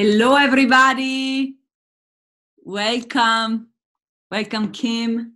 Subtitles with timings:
[0.00, 1.56] Hello, everybody.
[2.58, 3.70] Welcome.
[4.30, 5.32] Welcome, Kim.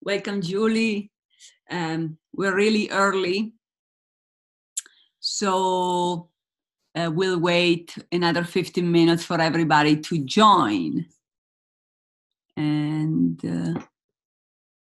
[0.00, 1.12] Welcome, Julie.
[1.70, 3.52] Um, we're really early.
[5.20, 6.30] So
[6.94, 11.04] uh, we'll wait another 15 minutes for everybody to join.
[12.56, 13.82] And uh,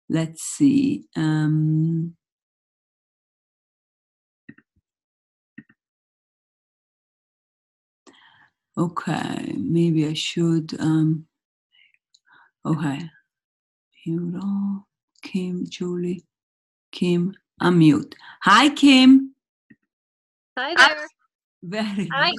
[0.09, 1.03] let's see.
[1.15, 2.15] Um,
[8.79, 10.79] okay, maybe I should.
[10.79, 11.25] Um,
[12.65, 13.09] okay.
[14.05, 14.87] Mute all.
[15.21, 16.23] Kim, Julie,
[16.91, 18.13] Kim, unmute.
[18.41, 19.35] Hi, Kim.
[20.57, 21.07] Hi there.
[21.61, 22.31] Very Hi.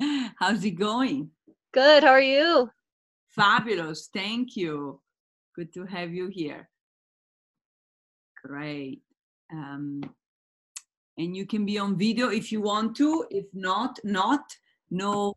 [0.00, 0.30] good.
[0.38, 1.30] How's it going?
[1.72, 2.02] Good.
[2.02, 2.70] How are you?
[3.28, 4.08] Fabulous.
[4.12, 5.00] Thank you.
[5.54, 6.68] Good to have you here.
[8.42, 9.02] Great.
[9.52, 10.02] Um,
[11.18, 13.26] and you can be on video if you want to.
[13.30, 14.40] If not, not.
[14.90, 15.34] No,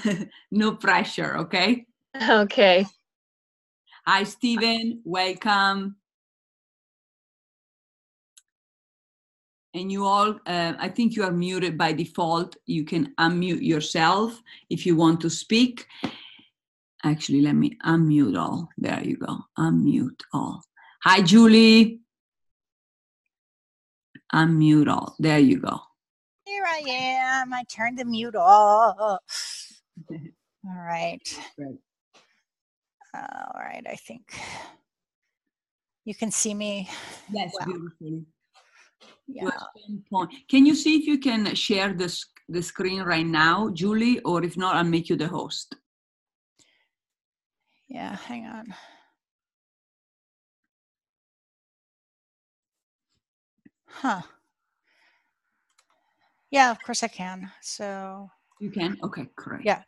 [0.50, 1.36] no pressure.
[1.38, 1.86] Okay.
[2.28, 2.86] Okay.
[4.06, 5.00] Hi, Stephen.
[5.04, 5.96] Welcome.
[9.74, 12.56] And you all, uh, I think you are muted by default.
[12.66, 15.86] You can unmute yourself if you want to speak.
[17.04, 18.68] Actually, let me unmute all.
[18.76, 19.38] There you go.
[19.58, 20.62] Unmute all.
[21.04, 22.00] Hi, Julie.
[24.34, 25.16] Unmute all.
[25.18, 25.80] There you go.
[26.44, 27.52] Here I am.
[27.54, 29.20] I turned the mute off.
[30.66, 31.22] All right.
[31.56, 31.78] Great.
[33.14, 33.84] All right.
[33.88, 34.22] I think
[36.04, 36.88] you can see me.
[37.32, 38.24] Yes, beautifully.
[39.26, 39.42] Yeah.
[39.42, 40.30] To a certain point.
[40.48, 42.14] Can you see if you can share the,
[42.48, 44.20] the screen right now, Julie?
[44.20, 45.76] Or if not, I'll make you the host.
[47.88, 48.16] Yeah.
[48.16, 48.74] Hang on.
[53.88, 54.22] Huh.
[56.50, 57.50] Yeah, of course I can.
[57.62, 58.30] So,
[58.60, 58.98] You can?
[59.02, 59.64] Okay, great.
[59.64, 59.82] Yeah.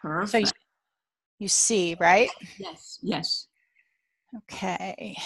[0.00, 0.30] Perfect.
[0.30, 0.46] so you,
[1.38, 2.30] you see, right?
[2.58, 3.46] Yes, yes.
[4.36, 5.16] Okay.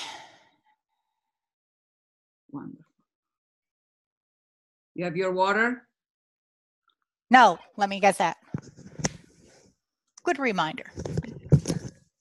[2.50, 2.84] Wonderful.
[4.94, 5.88] You have your water?
[7.30, 8.36] No, let me get that.
[10.22, 10.92] Good reminder.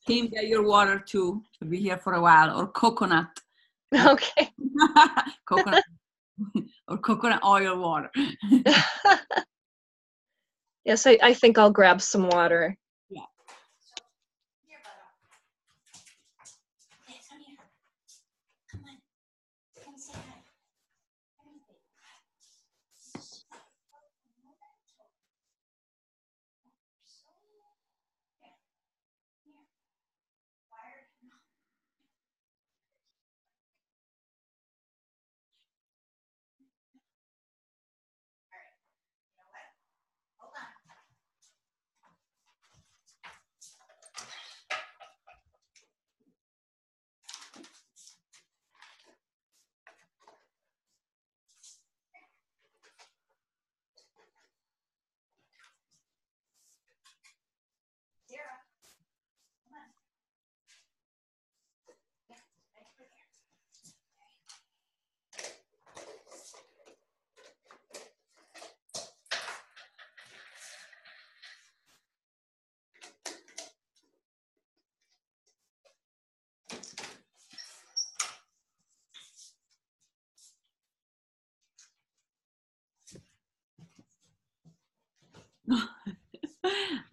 [0.07, 1.43] Team, get your water too.
[1.51, 2.57] She'll be here for a while.
[2.57, 3.27] Or coconut.
[3.93, 4.49] Okay.
[5.45, 5.83] coconut.
[6.87, 8.09] or coconut oil water.
[10.85, 12.77] yes, I, I think I'll grab some water.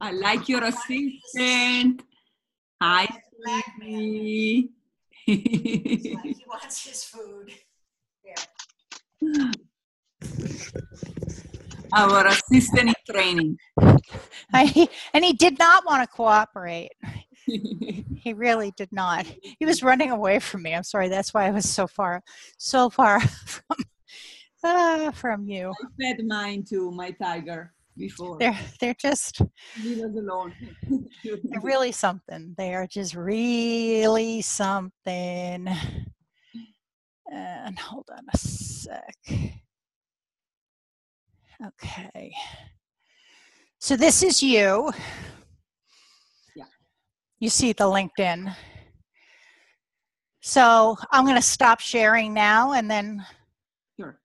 [0.09, 2.03] I like your assistant.
[2.81, 3.07] Hi,
[3.77, 4.71] Stevie.
[5.27, 7.53] he wants his food.
[11.93, 13.59] Our assistant in training.
[14.55, 16.93] I, and he did not want to cooperate.
[17.45, 19.27] He really did not.
[19.59, 20.75] He was running away from me.
[20.75, 21.11] I'm sorry.
[21.11, 22.23] That's why I was so far,
[22.57, 23.77] so far from,
[24.65, 25.71] uh, from you.
[25.71, 28.39] I fed mine to my tiger before.
[28.39, 29.41] They're they're just
[29.83, 30.55] Leave us alone.
[31.25, 32.55] they're really something.
[32.57, 35.69] They are just really something.
[37.31, 39.15] And hold on a sec.
[41.67, 42.33] Okay.
[43.81, 44.91] So this is you.
[46.57, 46.65] Yeah.
[47.41, 48.55] You see the LinkedIn.
[50.41, 53.25] So I'm going to stop sharing now and then
[53.99, 54.19] Sure.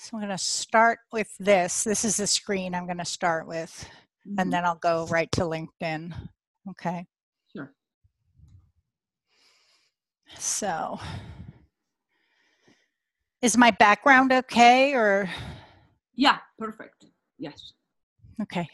[0.00, 1.84] So I'm going to start with this.
[1.84, 3.86] This is the screen I'm going to start with
[4.26, 4.34] Mhm.
[4.38, 6.14] and then I'll go right to LinkedIn.
[6.70, 7.06] Okay.
[7.54, 7.74] Sure.
[10.38, 10.98] So,
[13.42, 15.28] is my background okay or
[16.14, 17.06] Yeah, perfect.
[17.38, 17.72] Yes,
[18.42, 18.68] Okay.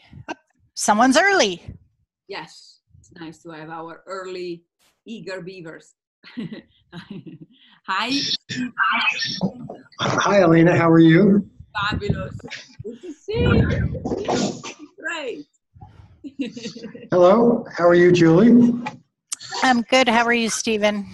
[0.75, 1.61] Someone's early.
[2.27, 2.79] yes.
[2.99, 4.63] It's nice to have our early
[5.05, 5.95] eager beavers.
[7.87, 8.11] Hi,
[10.01, 10.75] Hi, Elena.
[10.75, 11.49] How are you?
[11.89, 12.35] fabulous.
[12.83, 14.61] Good to see you.
[14.99, 15.45] Great.
[17.11, 17.65] Hello.
[17.77, 18.73] How are you, Julie?
[19.63, 20.09] I'm good.
[20.09, 21.07] How are you, Stephen?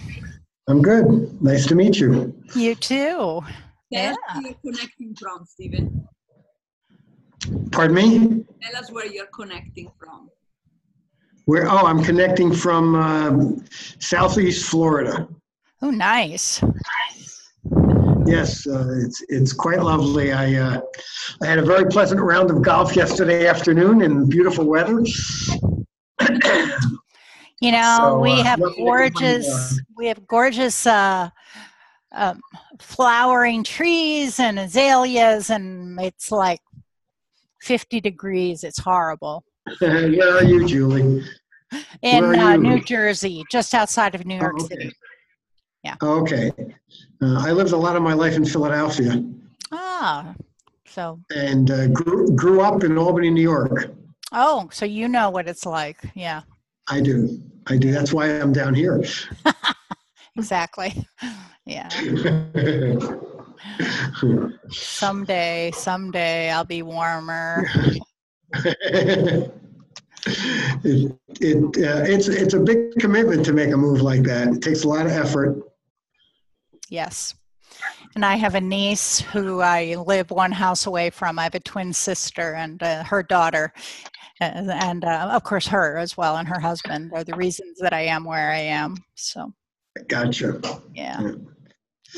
[0.66, 1.40] I'm good.
[1.40, 2.34] Nice to meet you.
[2.56, 2.96] You too.
[2.96, 3.44] Tell
[3.90, 4.10] Yeah.
[4.10, 6.08] us where you're connecting from, Stephen.
[7.70, 8.44] Pardon me?
[8.62, 10.28] Tell us where you're connecting from.
[11.44, 11.68] Where?
[11.70, 13.64] Oh, I'm connecting from um,
[14.00, 15.28] Southeast Florida.
[15.84, 16.64] Oh, nice.
[18.26, 20.32] Yes, uh, it's it's quite lovely.
[20.32, 20.80] I uh,
[21.42, 25.04] I had a very pleasant round of golf yesterday afternoon in beautiful weather.
[27.60, 31.28] You know, So, we uh, have lucky to have gorgeous, we have gorgeous uh,
[32.12, 32.40] um,
[32.80, 36.60] flowering trees and azaleas, and it's like
[37.60, 38.64] 50 degrees.
[38.64, 39.44] It's horrible.
[39.80, 41.22] Where are you, Julie?
[42.00, 42.62] In are uh, you?
[42.62, 44.90] New Jersey, just outside of New York Oh, City.
[46.02, 46.50] Okay.
[47.22, 49.22] Uh, I lived a lot of my life in Philadelphia
[49.72, 50.34] Ah,
[50.86, 53.90] so, and uh, grew grew up in Albany, New York.
[54.32, 55.98] oh, so you know what it's like.
[56.14, 56.42] Yeah,
[56.88, 57.40] I do.
[57.66, 57.90] I do.
[57.90, 59.02] That's why I'm down here.
[60.36, 60.94] exactly.
[61.66, 61.88] Yeah.
[64.68, 67.64] Someday, someday I'll be warmer.
[68.52, 69.50] it,
[70.84, 71.12] it
[71.64, 74.48] uh, it's it's a big commitment to make a move like that.
[74.48, 75.56] It takes a lot of effort.
[76.88, 77.34] Yes.
[78.14, 81.38] And I have a niece who I live one house away from.
[81.38, 83.72] I have a twin sister and uh, her daughter,
[84.40, 87.92] and, and uh, of course her as well, and her husband are the reasons that
[87.92, 88.96] I am where I am.
[89.16, 89.52] So,
[90.08, 90.60] Gotcha.
[90.94, 91.20] yeah.
[91.20, 91.32] Yeah.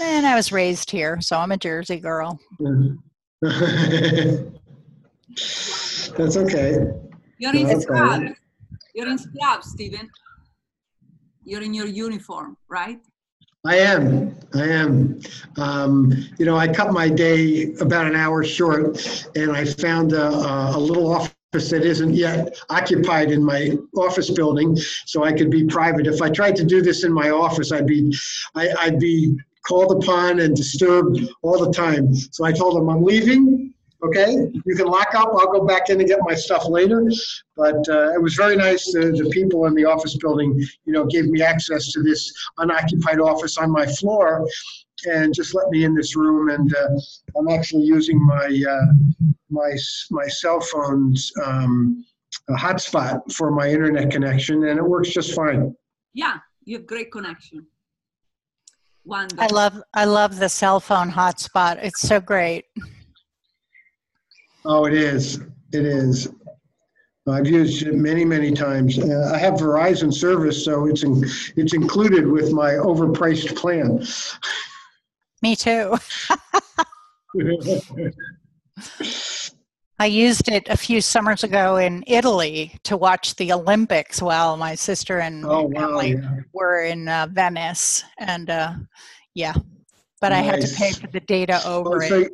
[0.03, 2.39] And I was raised here, so I'm a Jersey girl.
[6.17, 6.77] That's okay.
[7.39, 7.81] You're in Okay.
[7.81, 8.31] scrubs.
[8.95, 10.11] You're in scrubs, Stephen.
[11.45, 12.99] You're in your uniform, right?
[13.67, 14.39] I am.
[14.55, 15.21] I am.
[15.57, 20.29] Um, you know, I cut my day about an hour short, and I found a,
[20.77, 25.65] a little office that isn't yet occupied in my office building, so I could be
[25.65, 26.07] private.
[26.07, 28.15] If I tried to do this in my office, I'd be,
[28.55, 29.37] I, I'd be
[29.67, 32.15] called upon and disturbed all the time.
[32.15, 33.75] So I told them I'm leaving.
[34.07, 35.29] Okay, you can lock up.
[35.33, 37.03] I'll go back in and get my stuff later.
[37.57, 38.93] But uh, it was very nice.
[38.93, 43.21] The, the people in the office building, you know, gave me access to this unoccupied
[43.21, 44.47] office on my floor,
[45.07, 46.51] and just let me in this room.
[46.51, 46.89] And uh,
[47.39, 49.77] I'm actually using my uh, my
[50.11, 52.05] my cell phone's um,
[52.51, 55.75] hotspot for my internet connection, and it works just fine.
[56.15, 57.67] Yeah, you have great connection.
[59.05, 59.45] Wonderful.
[59.45, 61.79] I love I love the cell phone hotspot.
[61.83, 62.65] It's so great.
[64.67, 65.37] Oh, it is.
[65.73, 66.29] It is.
[67.29, 68.99] I've used it many, many times.
[68.99, 71.25] Uh, I have Verizon service, so it's in,
[71.57, 74.05] it's included with my overpriced plan.
[75.43, 75.97] Me too.
[79.99, 84.75] I used it a few summers ago in Italy to watch the Olympics while my
[84.75, 85.81] sister and oh wow!
[85.81, 86.37] family Yeah.
[86.53, 88.75] were in uh, Venice, and uh,
[89.35, 89.55] yeah,
[90.21, 92.33] but I had to pay for the data over Oh, so- it.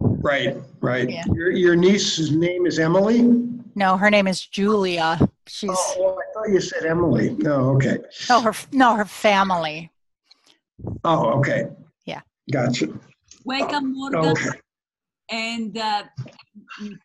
[0.00, 1.08] Right, right.
[1.08, 1.24] Yeah.
[1.34, 3.22] Your, your niece's name is Emily.
[3.74, 5.18] No, her name is Julia.
[5.46, 7.30] She's Oh, I thought you said Emily.
[7.38, 7.98] No, okay.
[8.28, 9.90] no her no her family.
[11.04, 11.66] Oh, okay.
[12.04, 12.20] Yeah.
[12.50, 12.88] Gotcha.
[13.44, 14.24] Welcome, Morgan.
[14.30, 14.50] Okay.
[15.30, 16.04] And uh,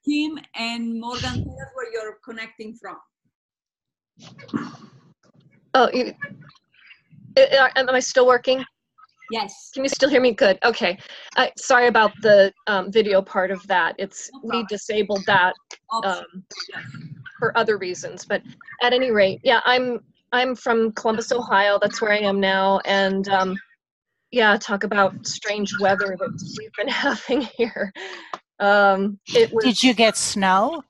[0.06, 2.98] Kim and Morgan, tell us where you're connecting from.
[5.74, 6.14] Oh, you,
[7.38, 8.64] I- I- am I still working?
[9.32, 9.72] Yes.
[9.74, 10.34] Can you still hear me?
[10.34, 10.60] Good.
[10.64, 10.98] Okay.
[11.38, 13.96] Uh, sorry about the um, video part of that.
[13.98, 15.54] It's No we disabled that
[16.04, 16.26] um,
[17.40, 18.26] for other reasons.
[18.26, 18.42] But
[18.84, 20.02] at any rate, yeah, I'm
[20.34, 21.80] I'm from Columbus, Ohio.
[21.82, 23.58] That's where I am now, and um,
[24.32, 27.94] yeah, talk about strange weather that we've been having here.
[28.60, 29.64] Um, it was.
[29.64, 30.84] Did you get snow?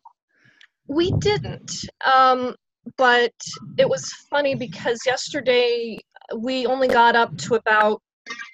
[0.88, 1.74] We didn't.
[2.03, 2.55] Um,
[2.98, 3.33] but
[3.77, 6.00] it was funny because yesterday
[6.36, 8.01] we only got up to about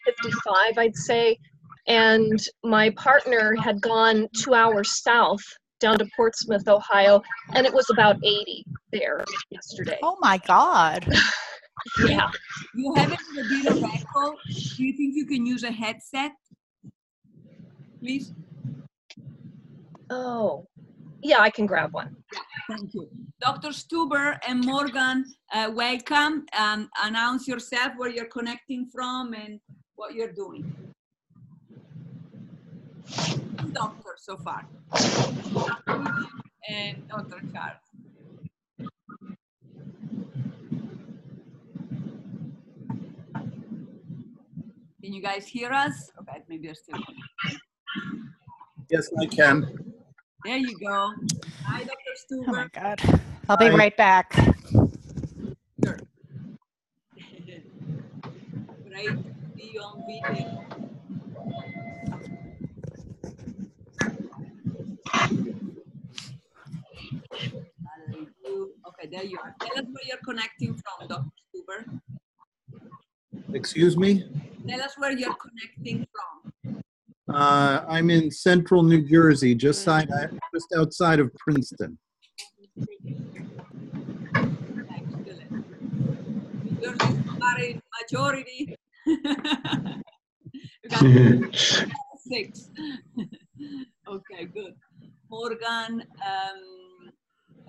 [0.05, 1.37] 55, I'd say.
[1.87, 5.41] And my partner had gone two hours south
[5.79, 7.21] down to Portsmouth, Ohio,
[7.53, 9.97] and it was about 80 there yesterday.
[10.03, 11.07] Oh my God!
[12.05, 12.29] Yeah.
[12.75, 14.35] You have it with a bit of echo.
[14.75, 16.31] Do you think you can use a headset?
[17.99, 18.33] Please?
[20.09, 20.67] Oh,
[21.21, 22.15] yeah, I can grab one.
[22.69, 23.07] Thank you.
[23.39, 23.69] Dr.
[23.69, 26.45] Stuber and Morgan, uh, welcome.
[26.57, 29.59] Um, announce yourself, where you're connecting from and
[29.95, 30.73] what you're doing.
[33.73, 34.67] doctors so far.
[36.69, 37.41] And Dr.
[37.53, 37.87] Charles.
[45.01, 46.11] Can you guys hear us?
[46.19, 46.99] Okay, maybe they're still.
[48.89, 49.86] Yes, I can.
[50.47, 51.11] There you go.
[51.65, 52.13] Hi, Dr.
[52.15, 52.45] Stuber.
[52.47, 53.01] Oh my God.
[53.49, 53.75] I'll be Hi.
[53.75, 54.33] right back.
[55.83, 55.99] Sure.
[58.87, 60.63] Great to on video.
[68.87, 69.53] Okay, there you are.
[69.59, 71.29] Tell us where you're connecting from, Dr.
[71.51, 71.99] Stuber.
[73.53, 74.23] Excuse me?
[74.65, 76.06] Tell us where you're connecting from.
[77.33, 80.09] Uh, I'm in central New Jersey, just side,
[80.53, 81.97] just outside of Princeton.
[86.63, 88.75] New Jersey majority.
[92.17, 92.69] Six.
[94.07, 94.73] okay, good.
[95.29, 97.11] Morgan, um,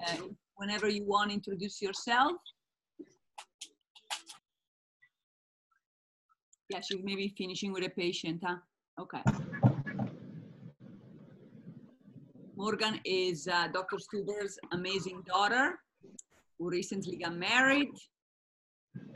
[0.06, 0.22] uh,
[0.56, 2.32] whenever you want, to introduce yourself.
[6.70, 8.56] Yeah, she's maybe finishing with a patient, huh?
[8.98, 9.22] Okay.
[12.56, 13.96] Morgan is uh, Dr.
[13.98, 15.78] Stuber's amazing daughter
[16.58, 17.90] who recently got married.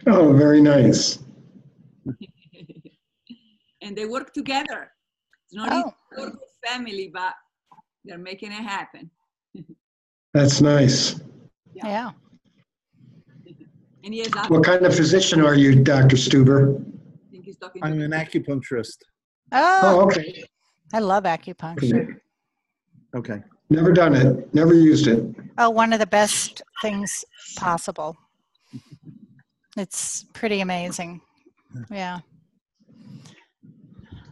[0.06, 1.18] Oh, very nice.
[3.82, 4.92] and they work together.
[5.46, 6.30] It's not easy Oh.
[6.30, 7.34] to family, but
[8.04, 9.10] they're making it happen.
[10.34, 11.20] That's nice.
[11.74, 11.86] Yeah.
[11.86, 12.10] Yeah.
[14.04, 16.16] And he has, What kind of physician are you, Dr.
[16.16, 16.84] Stuber?
[17.30, 18.98] think he's talking I'm an acupuncturist.
[19.52, 20.44] Oh, Oh, okay.
[20.92, 22.16] I love acupuncture.
[23.14, 23.40] Okay.
[23.70, 25.24] Never done it, never used it.
[25.58, 27.24] Oh, one of the best things
[27.56, 28.16] possible.
[29.76, 31.20] It's pretty amazing.
[31.90, 32.20] Yeah.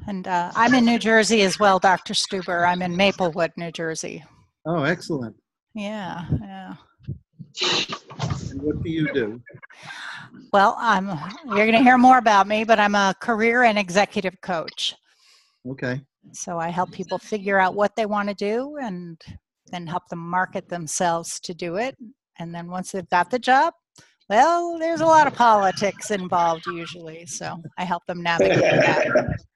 [0.07, 2.15] And uh, I'm in New Jersey as well, Dr.
[2.15, 2.67] Stuber.
[2.69, 4.23] I'm in Maplewood, New Jersey.
[4.67, 5.37] Oh, excellent.
[5.75, 6.75] Yeah, yeah.
[8.50, 9.41] And what do you do?
[10.53, 11.07] Well, I'm.
[11.47, 14.95] You're going to hear more about me, but I'm a career and executive coach.
[15.69, 16.00] Okay.
[16.33, 19.21] So I help people figure out what they want to do and
[19.67, 21.97] then help them market themselves to do it.
[22.38, 23.75] And then once they've got the job,
[24.29, 27.26] well, there's a lot of politics involved usually.
[27.26, 29.40] So I help them navigate that.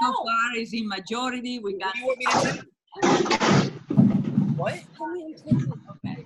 [0.00, 1.58] So far, is in majority.
[1.58, 1.94] We got.
[4.56, 4.80] What?
[5.90, 6.24] Okay.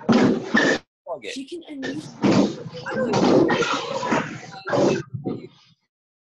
[1.06, 1.26] Plug.
[1.32, 2.12] She can unmute.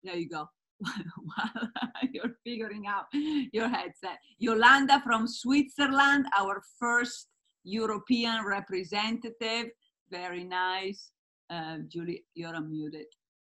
[0.03, 0.47] There you go.
[0.79, 1.69] While
[2.13, 4.17] You're figuring out your headset.
[4.37, 7.27] Yolanda from Switzerland, our first
[7.63, 9.67] European representative.
[10.09, 11.11] Very nice.
[11.49, 13.05] Uh, Julie, you're unmuted.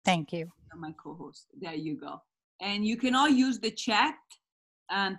[0.04, 0.50] Thank you.
[0.72, 1.46] You're my co-host.
[1.60, 2.20] There you go.
[2.60, 4.14] And you can all use the chat.
[4.90, 5.18] Um,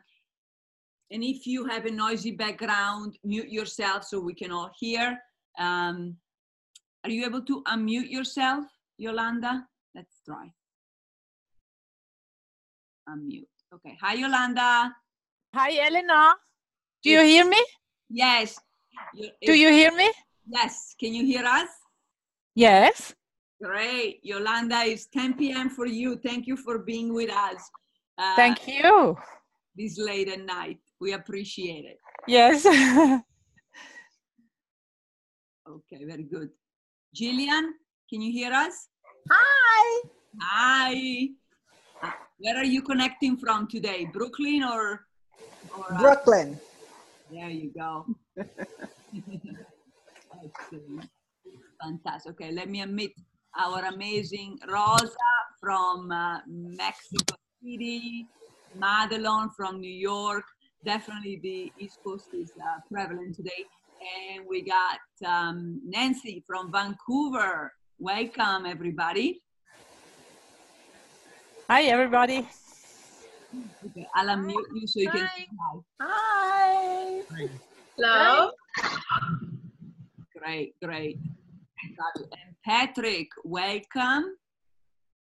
[1.11, 5.17] and if you have a noisy background, mute yourself so we can all hear.
[5.57, 6.15] Um,
[7.03, 8.65] are you able to unmute yourself,
[8.97, 9.65] Yolanda?
[9.95, 10.51] Let's try.
[13.09, 13.47] Unmute.
[13.73, 13.97] Okay.
[14.01, 14.93] Hi, Yolanda.
[15.53, 16.35] Hi, Elena.
[17.03, 17.63] Do you hear me?
[18.09, 18.59] Yes.
[19.45, 20.11] Do you hear me?
[20.47, 20.95] Yes.
[20.99, 21.69] Can you hear us?
[22.55, 23.13] Yes.
[23.61, 24.19] Great.
[24.23, 25.69] Yolanda, it's 10 p.m.
[25.69, 26.17] for you.
[26.17, 27.69] Thank you for being with us.
[28.17, 29.17] Uh, Thank you.
[29.75, 30.79] This late at night.
[30.99, 31.97] We appreciate it.
[32.27, 32.65] Yes.
[35.69, 36.49] Okay, very good.
[37.15, 37.69] Jillian,
[38.09, 38.87] can you hear us?
[39.29, 40.01] Hi.
[40.41, 41.27] Hi.
[42.39, 44.05] Uh, Where are you connecting from today?
[44.11, 45.05] Brooklyn or?
[45.77, 46.59] or uh, Brooklyn.
[47.31, 48.05] There you go.
[51.81, 52.31] Fantastic.
[52.31, 53.11] Okay, let me admit
[53.57, 55.15] our amazing Rosa
[55.59, 58.27] from uh, Mexico City,
[58.77, 60.43] Madelon from New York.
[60.85, 63.65] Definitely the East Coast is uh, prevalent today.
[64.31, 67.73] And we got um, Nancy from Vancouver.
[67.99, 69.41] Welcome, everybody.
[71.71, 72.49] Hi, everybody.
[73.85, 75.47] Okay, I'll unmute you so you can say
[76.01, 77.21] hi.
[77.29, 77.47] Hi.
[77.95, 78.51] Hello.
[80.35, 81.19] Great, great.
[81.21, 84.35] And Patrick, welcome.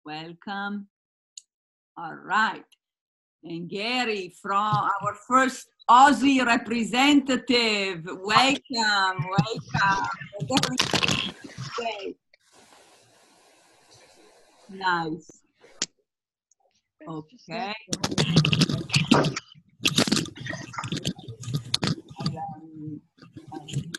[0.04, 0.86] Welcome.
[1.96, 2.64] All right.
[3.42, 8.04] And Gary from our first Aussie representative.
[8.06, 10.76] Welcome, welcome.
[11.76, 12.16] Great.
[14.68, 15.39] Nice.
[17.08, 17.74] Okay.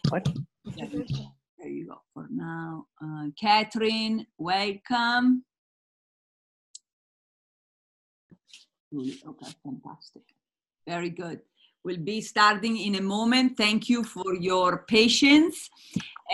[0.10, 0.29] What?
[0.65, 1.31] There you go.
[1.58, 2.01] There you go.
[2.13, 5.43] For now, uh, Catherine, welcome.
[8.93, 10.24] Okay, fantastic.
[10.88, 11.39] Very good.
[11.84, 13.58] We'll be starting in a moment.
[13.58, 15.70] Thank you for your patience.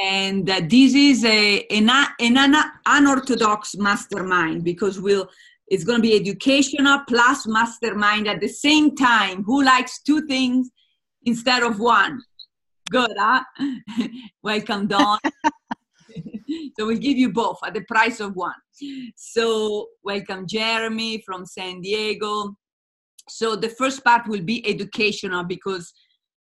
[0.01, 2.55] And uh, this is a, an, an
[2.85, 5.29] unorthodox mastermind because we'll
[5.67, 9.43] it's going to be educational plus mastermind at the same time.
[9.43, 10.69] Who likes two things
[11.25, 12.21] instead of one?
[12.89, 13.43] Good, huh?
[14.43, 15.19] Welcome, Dawn.
[16.77, 18.53] so we'll give you both at the price of one.
[19.15, 22.55] So welcome, Jeremy from San Diego.
[23.27, 25.93] So the first part will be educational because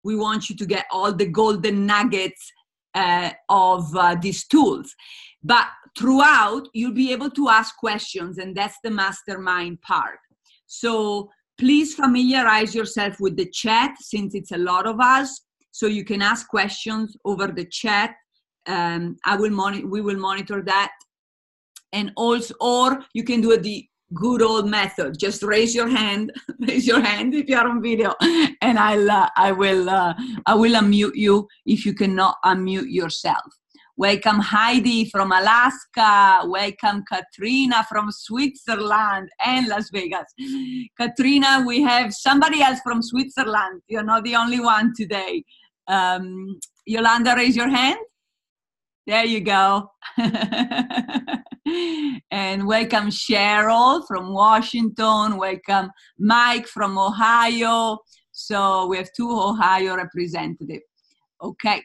[0.02, 2.52] we want you to get all the golden nuggets
[2.94, 4.94] uh, of uh, these tools.
[5.42, 5.66] But
[5.98, 10.18] throughout, you'll be able to ask questions, and that's the mastermind part.
[10.66, 15.42] So please familiarize yourself with the chat since it's a lot of us.
[15.72, 18.14] So you can ask questions over the chat.
[18.66, 19.86] Um, I will monitor.
[19.86, 20.92] We will monitor that,
[21.92, 25.18] and also, or you can do it the good old method.
[25.18, 26.32] Just raise your hand.
[26.60, 28.14] raise your hand if you are on video,
[28.60, 29.10] and I'll.
[29.10, 29.88] Uh, I will.
[29.88, 30.14] Uh,
[30.46, 33.46] I will unmute you if you cannot unmute yourself.
[34.00, 36.40] Welcome Heidi from Alaska.
[36.46, 40.24] Welcome Katrina from Switzerland and Las Vegas.
[40.98, 43.82] Katrina, we have somebody else from Switzerland.
[43.88, 45.44] You're not the only one today.
[45.86, 47.98] Um, Yolanda, raise your hand.
[49.06, 49.90] There you go.
[52.30, 55.36] and welcome Cheryl from Washington.
[55.36, 57.98] Welcome Mike from Ohio.
[58.32, 60.84] So we have two Ohio representatives.
[61.42, 61.82] Okay.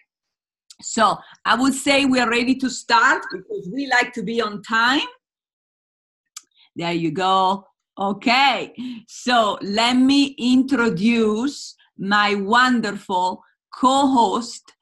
[0.82, 4.62] So I would say we are ready to start because we like to be on
[4.62, 5.08] time.
[6.76, 7.65] There you go.
[7.97, 8.76] Okay,
[9.08, 13.41] so let me introduce my wonderful
[13.73, 14.73] co host,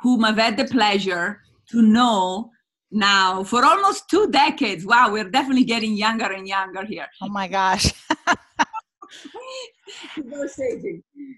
[0.00, 2.50] whom I've had the pleasure to know
[2.90, 4.84] now for almost two decades.
[4.84, 7.06] Wow, we're definitely getting younger and younger here.
[7.22, 7.92] Oh my gosh.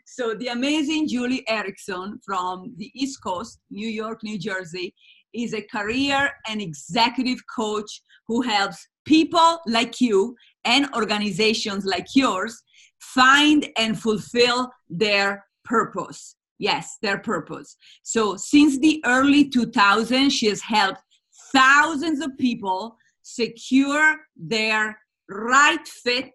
[0.07, 4.95] so the amazing Julie Erickson from the East Coast, New York, New Jersey,
[5.35, 12.63] is a career and executive coach who helps people like you and organizations like yours
[13.01, 16.37] find and fulfill their purpose.
[16.59, 17.77] Yes, their purpose.
[18.03, 21.03] So since the early 2000s, she has helped
[21.53, 26.33] thousands of people secure their right fit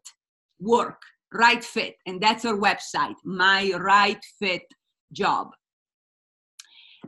[0.59, 1.01] work
[1.33, 4.63] right fit and that's our website my right fit
[5.11, 5.49] job.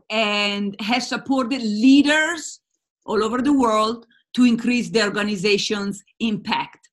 [0.09, 2.59] And has supported leaders
[3.05, 6.89] all over the world to increase their organization's impact.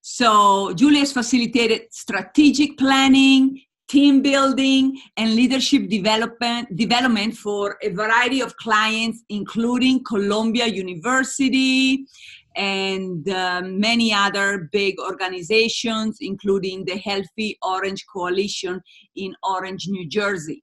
[0.00, 8.40] So julie has facilitated strategic planning team building and leadership development development for a variety
[8.40, 12.06] of clients including columbia university
[12.56, 18.80] and uh, many other big organizations, including the Healthy Orange Coalition
[19.16, 20.62] in Orange, New Jersey.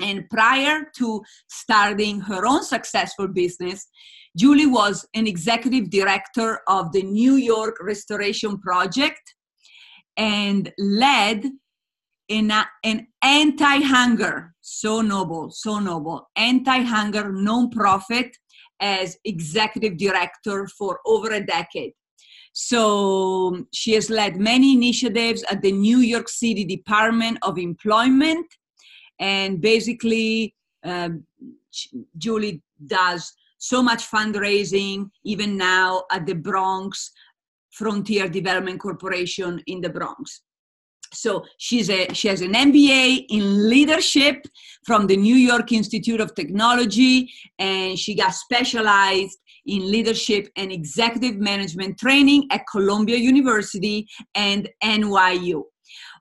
[0.00, 3.88] And prior to starting her own successful business,
[4.36, 9.34] Julie was an executive director of the New York Restoration Project
[10.16, 11.44] and led
[12.28, 12.52] an,
[12.84, 18.30] an anti hunger, so noble, so noble, anti hunger nonprofit
[18.80, 21.92] as executive director for over a decade.
[22.52, 28.46] So she has led many initiatives at the New York City Department of Employment.
[29.20, 31.24] And basically, um,
[32.16, 37.10] Julie does so much fundraising, even now at the Bronx
[37.70, 40.42] Frontier Development Corporation in the Bronx
[41.12, 44.46] so she's a she has an mba in leadership
[44.84, 51.36] from the new york institute of technology and she got specialized in leadership and executive
[51.36, 55.62] management training at columbia university and nyu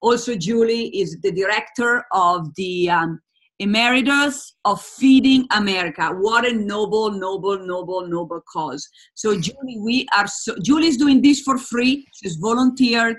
[0.02, 3.20] also julie is the director of the um,
[3.60, 6.10] emeritus of feeding america.
[6.10, 8.88] What a noble noble noble noble cause.
[9.16, 12.06] So julie we are so julie is doing this for free.
[12.14, 13.18] She's volunteered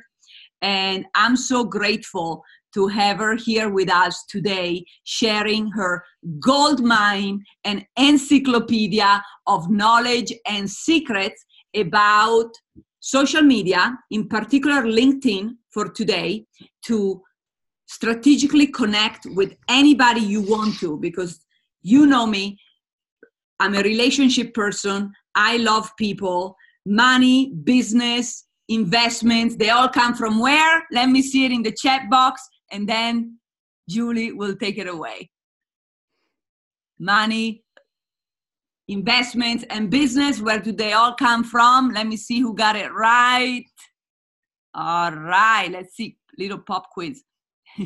[0.62, 2.42] and I'm so grateful
[2.74, 6.04] to have her here with us today, sharing her
[6.40, 11.44] gold mine and encyclopedia of knowledge and secrets
[11.74, 12.50] about
[13.00, 16.44] social media, in particular LinkedIn for today,
[16.82, 17.22] to
[17.86, 21.40] strategically connect with anybody you want to, because
[21.82, 22.58] you know me,
[23.60, 29.56] I'm a relationship person, I love people, money, business, investments.
[29.56, 30.84] They all come from where?
[30.92, 33.38] Let me see it in the chat box, and then
[33.88, 35.30] Julie will take it away.
[36.98, 37.62] Money,
[38.88, 40.40] investments, and business.
[40.40, 41.90] Where do they all come from?
[41.90, 43.64] Let me see who got it right.
[44.74, 46.16] All right, let's see.
[46.38, 47.22] Little pop quiz.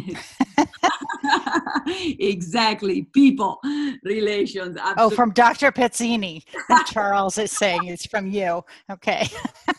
[2.18, 3.02] exactly.
[3.14, 3.60] People,
[4.04, 4.76] relations.
[4.96, 5.70] Oh, from Dr.
[5.72, 6.42] Pezzini.
[6.68, 8.64] That Charles is saying it's from you.
[8.90, 9.28] Okay.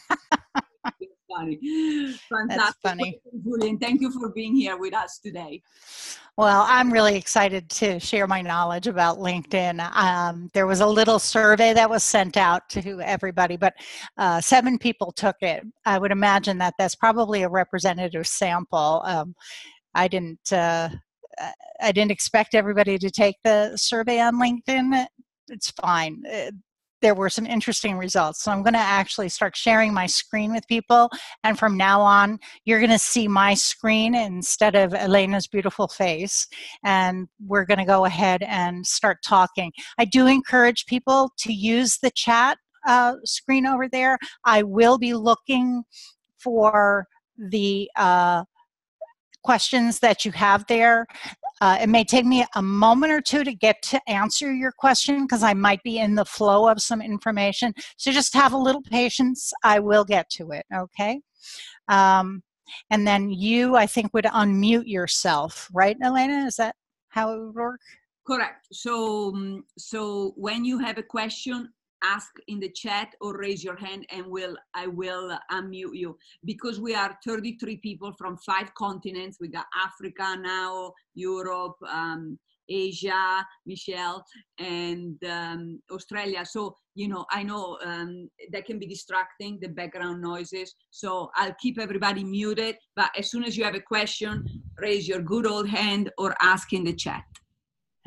[1.36, 2.14] funny.
[2.30, 2.76] Fantastic.
[2.82, 3.20] funny.
[3.44, 5.62] Julian, thank you for being here with us today.
[6.36, 9.80] Well, I'm really excited to share my knowledge about LinkedIn.
[9.96, 13.76] Um, there was a little survey that was sent out to everybody, but
[14.18, 15.64] uh, seven people took it.
[15.86, 19.04] I would imagine that that's probably a representative sample.
[19.06, 19.36] Um,
[19.94, 20.52] I didn't.
[20.52, 20.90] Uh,
[21.82, 25.08] I didn't expect everybody to take the survey on LinkedIn.
[25.50, 26.22] It's fine.
[27.04, 28.42] There were some interesting results.
[28.42, 31.12] So I'm going to actually start sharing my screen with people.
[31.44, 36.48] And from now on, you're going to see my screen instead of Elena's beautiful face.
[36.84, 39.72] And we're going to go ahead and start talking.
[40.00, 44.18] I do encourage people to use the chat uh, screen over there.
[44.46, 45.84] I will be looking
[46.40, 47.06] for
[47.38, 48.46] the uh,
[49.44, 51.06] questions that you have there.
[51.62, 55.24] Uh, it may take me a moment or two to get to answer your question
[55.24, 57.74] because I might be in the flow of some information.
[57.98, 59.54] So just have a little patience.
[59.64, 61.22] I will get to it, okay?
[61.88, 62.44] Um,
[62.90, 66.46] and then you, I think, would unmute yourself, right, Elena?
[66.46, 66.76] Is that
[67.10, 67.82] how it would work?
[68.26, 68.68] Correct.
[68.72, 71.70] So, um, so when you have a question,
[72.04, 76.80] ask in the chat or raise your hand and will I will unmute you because
[76.80, 79.38] we are 33 people from five continents.
[79.40, 82.38] We got Africa now, Europe, um,
[82.70, 84.24] Asia, Michelle,
[84.60, 86.46] and um, Australia.
[86.46, 90.74] So, you know, I know um, that can be distracting, the background noises.
[90.92, 92.78] So I'll keep everybody muted.
[92.96, 94.46] But as soon as you have a question,
[94.80, 97.24] raise your good old hand or ask in the chat.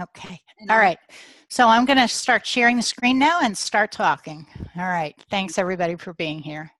[0.00, 0.38] Okay.
[0.68, 0.98] All right.
[1.48, 4.46] So I'm going to start sharing the screen now and start talking.
[4.76, 5.14] All right.
[5.30, 6.70] Thanks everybody for being here.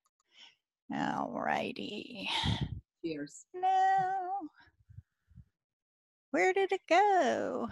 [0.95, 2.29] All righty.
[3.05, 3.47] Cheers.
[3.55, 3.69] No.
[6.31, 7.69] Where did it go?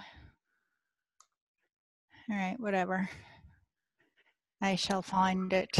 [2.31, 3.09] All right, whatever.
[4.63, 5.77] I shall find it.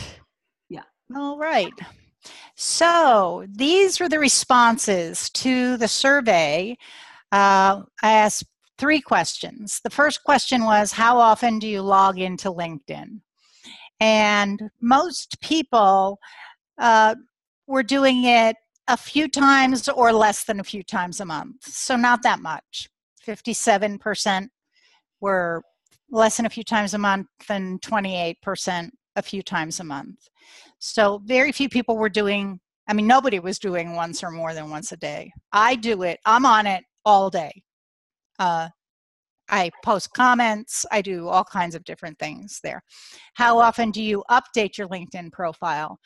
[0.69, 0.83] Yeah.
[1.17, 1.73] All right.
[2.55, 6.77] So these were the responses to the survey.
[7.33, 8.45] Uh, I asked
[8.79, 9.81] three questions.
[9.83, 13.21] The first question was How often do you log into LinkedIn?
[14.01, 16.19] And most people
[16.79, 17.15] uh,
[17.67, 18.57] were doing it
[18.89, 21.65] a few times or less than a few times a month.
[21.65, 22.89] So, not that much.
[23.27, 24.49] 57%
[25.21, 25.63] were
[26.11, 30.29] less than a few times a month, and 28% a few times a month.
[30.79, 34.71] So, very few people were doing, I mean, nobody was doing once or more than
[34.71, 35.33] once a day.
[35.53, 37.63] I do it, I'm on it all day.
[38.39, 38.69] Uh,
[39.49, 42.83] I post comments, I do all kinds of different things there.
[43.35, 45.99] How often do you update your LinkedIn profile?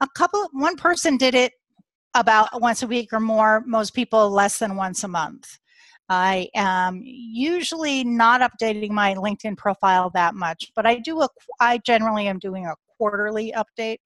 [0.00, 1.52] A couple, one person did it
[2.14, 5.58] about once a week or more, most people less than once a month.
[6.08, 11.28] I am usually not updating my LinkedIn profile that much, but I do a,
[11.60, 13.98] I generally am doing a quarterly update.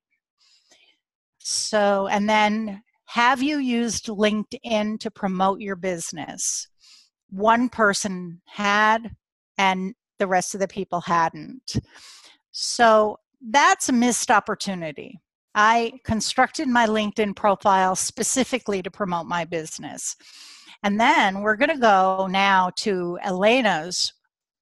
[1.39, 6.69] So, and then have you used LinkedIn to promote your business?
[7.31, 9.15] One person had,
[9.57, 11.77] and the rest of the people hadn't.
[12.51, 15.21] So that's a missed opportunity.
[15.55, 20.17] I constructed my LinkedIn profile specifically to promote my business.
[20.83, 24.13] And then we're going to go now to Elena's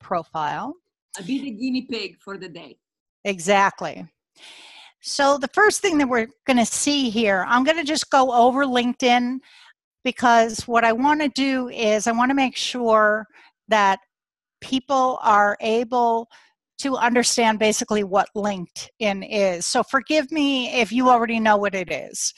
[0.01, 0.75] profile.
[1.19, 2.79] I'll be the guinea pig for the day.
[3.25, 4.07] Exactly.
[5.03, 8.33] So, the first thing that we're going to see here, I'm going to just go
[8.33, 9.39] over LinkedIn
[10.07, 13.27] because what I want to do is I want to make sure
[13.67, 13.99] that
[14.61, 16.29] people are able
[16.79, 19.67] to understand basically what LinkedIn is.
[19.67, 22.33] So forgive me if you already know what it is.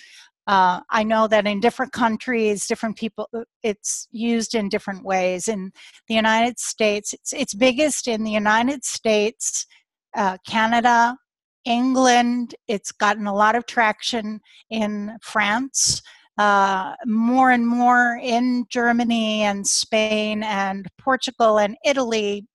[0.46, 3.28] Uh, I know that in different countries, different people,
[3.62, 5.46] it's used in different ways.
[5.46, 5.70] In
[6.08, 9.66] the United States, it's, it's biggest in the United States,
[10.16, 11.18] uh, Canada,
[11.66, 12.54] England.
[12.66, 16.00] It's gotten a lot of traction in France,
[16.38, 22.46] uh, more and more in Germany and Spain and Portugal and Italy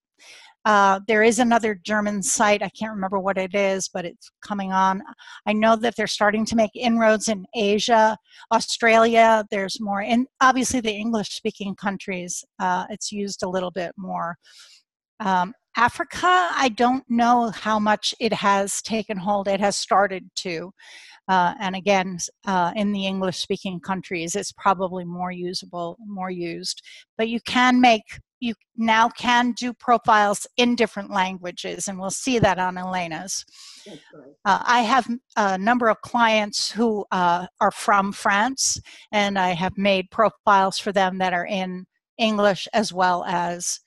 [0.66, 2.64] uh, there is another German site.
[2.64, 5.04] I can't remember what it is, but it's coming on.
[5.46, 8.18] I know that they're starting to make inroads in Asia,
[8.52, 9.44] Australia.
[9.52, 12.44] There's more, and obviously the English-speaking countries.
[12.60, 14.38] Uh, it's used a little bit more.
[15.20, 19.48] Um, Africa, I don't know how much it has taken hold.
[19.48, 20.72] It has started to.
[21.28, 26.82] Uh, and again, uh, in the English speaking countries, it's probably more usable, more used.
[27.18, 28.04] But you can make
[28.44, 33.46] you now can do profiles in different languages, and we'll see that on Elena's.
[34.44, 35.08] Uh, I have
[35.38, 38.82] a number of clients who uh, are from France,
[39.14, 41.86] and I have made profiles for them that are in
[42.18, 43.80] English as well as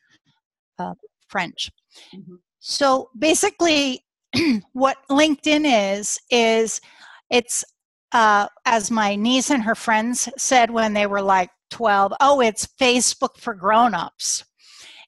[0.78, 0.94] uh,
[1.28, 1.70] French.
[2.14, 2.38] Mhm.
[2.58, 4.04] So basically,
[4.72, 6.80] what LinkedIn is, is
[7.30, 7.64] it's,
[8.12, 12.68] uh, as my niece and her friends said when they were like 12, oh, it's
[12.80, 14.44] Facebook for grown-ups.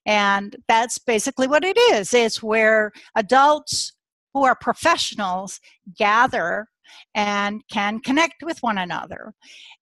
[0.07, 2.15] And that's basically what it is.
[2.15, 3.93] It's where adults
[4.33, 5.61] who are professionals
[5.97, 6.67] gather
[7.15, 9.35] and can connect with one another.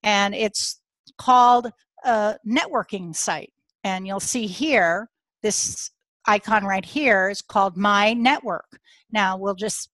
[0.02, 0.80] And it's
[1.18, 1.70] called
[2.04, 3.52] a networking site.
[3.84, 5.08] And you'll see here,
[5.42, 5.90] this
[6.26, 8.80] icon right here is called My Network.
[9.12, 9.90] Now we'll just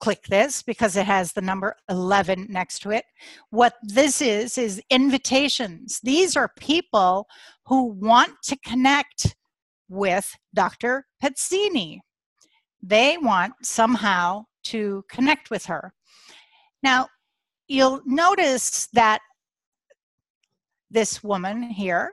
[0.00, 3.04] click this because it has the number 11 next to it.
[3.50, 6.00] What this is, is invitations.
[6.02, 7.26] These are people
[7.66, 9.36] who want to connect
[9.88, 11.06] with Dr.
[11.22, 12.00] Pezzini.
[12.82, 15.92] They want somehow to connect with her.
[16.82, 17.08] Now,
[17.66, 19.20] you'll notice that
[20.90, 22.12] this woman here,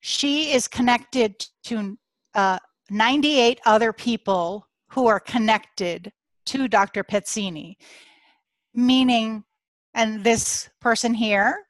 [0.00, 1.98] she is connected to
[2.34, 2.58] uh,
[2.90, 6.12] 98 other people who are connected
[6.46, 7.02] to Dr.
[7.02, 7.76] Pezzini,
[8.74, 9.44] meaning,
[9.94, 11.66] and this person here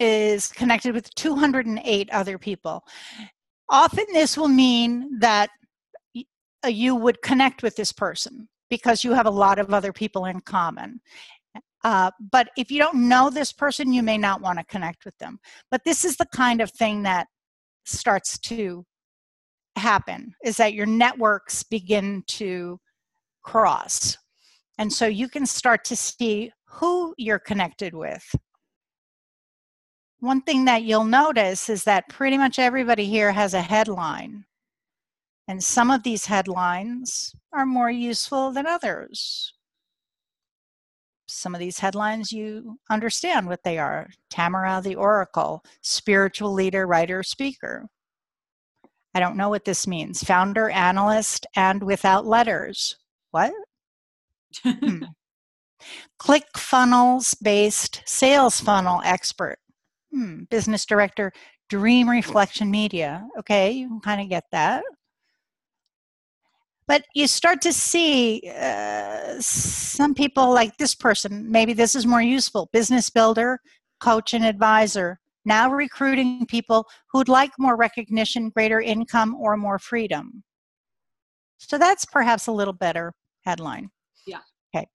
[0.00, 2.84] is connected with 208 other people.
[3.68, 5.50] Often this will mean that
[6.64, 10.24] uh, you would connect with this person because you have a lot of other people
[10.24, 11.00] in common.
[11.84, 15.16] Uh, but if you don't know this person, you may not want to connect with
[15.18, 15.38] them.
[15.70, 17.28] But this is the kind of thing that
[17.84, 18.84] starts to
[19.78, 22.78] happen is that your networks begin to
[23.42, 24.16] cross.
[24.78, 28.24] And so you can start to see who you're connected with.
[30.20, 34.44] One thing that you'll notice is that pretty much everybody here has a headline.
[35.46, 39.54] And some of these headlines are more useful than others.
[41.26, 47.22] Some of these headlines you understand what they are Tamara the Oracle, spiritual leader, writer,
[47.22, 47.86] speaker.
[49.18, 50.22] I don't know what this means.
[50.22, 52.96] Founder, analyst, and without letters.
[53.32, 53.52] What?
[54.64, 55.02] Hmm.
[56.20, 59.58] Click funnels based sales funnel expert.
[60.12, 60.44] Hmm.
[60.50, 61.32] Business director,
[61.68, 63.26] Dream Reflection Media.
[63.40, 64.84] Okay, you can kind of get that.
[66.86, 72.22] But you start to see uh, some people like this person, maybe this is more
[72.22, 73.58] useful business builder,
[73.98, 80.44] coach, and advisor now recruiting people who'd like more recognition, greater income, or more freedom.
[81.56, 83.12] So that's perhaps a little better
[83.44, 83.90] headline.
[84.26, 84.40] Yeah.
[84.72, 84.86] Okay.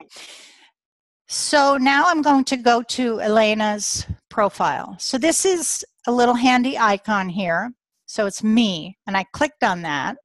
[1.28, 4.96] So now I'm going to go to Elena's profile.
[5.00, 7.74] So this is a little handy icon here.
[8.06, 10.18] So it's me, and I clicked on that,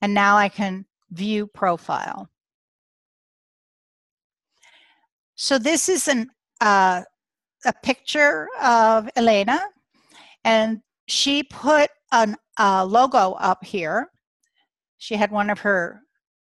[0.00, 2.28] and now I can view profile.
[5.34, 7.02] So this is an uh,
[7.66, 9.60] a picture of Elena,
[10.44, 14.10] and she put a logo up here.
[14.98, 16.00] She had one of her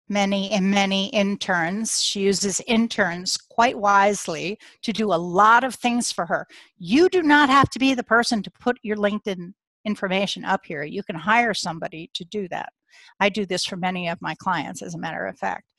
[0.09, 2.03] many and many interns.
[2.03, 6.47] She uses interns quite wisely to do a lot of things for her.
[6.77, 9.55] You do not have to be the person to put your LinkedIn
[9.87, 10.83] information up here.
[10.83, 12.71] You can hire somebody to do that.
[13.19, 15.73] I do this for many of my clients, as a matter of fact.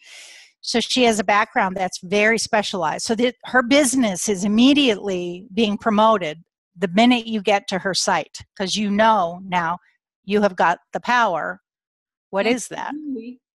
[0.65, 3.05] So she has a background that's very specialized.
[3.05, 6.43] So that her business is immediately being promoted
[6.75, 9.77] the minute you get to her site because you know now
[10.23, 11.61] you have got the power.
[12.31, 12.93] What And is that?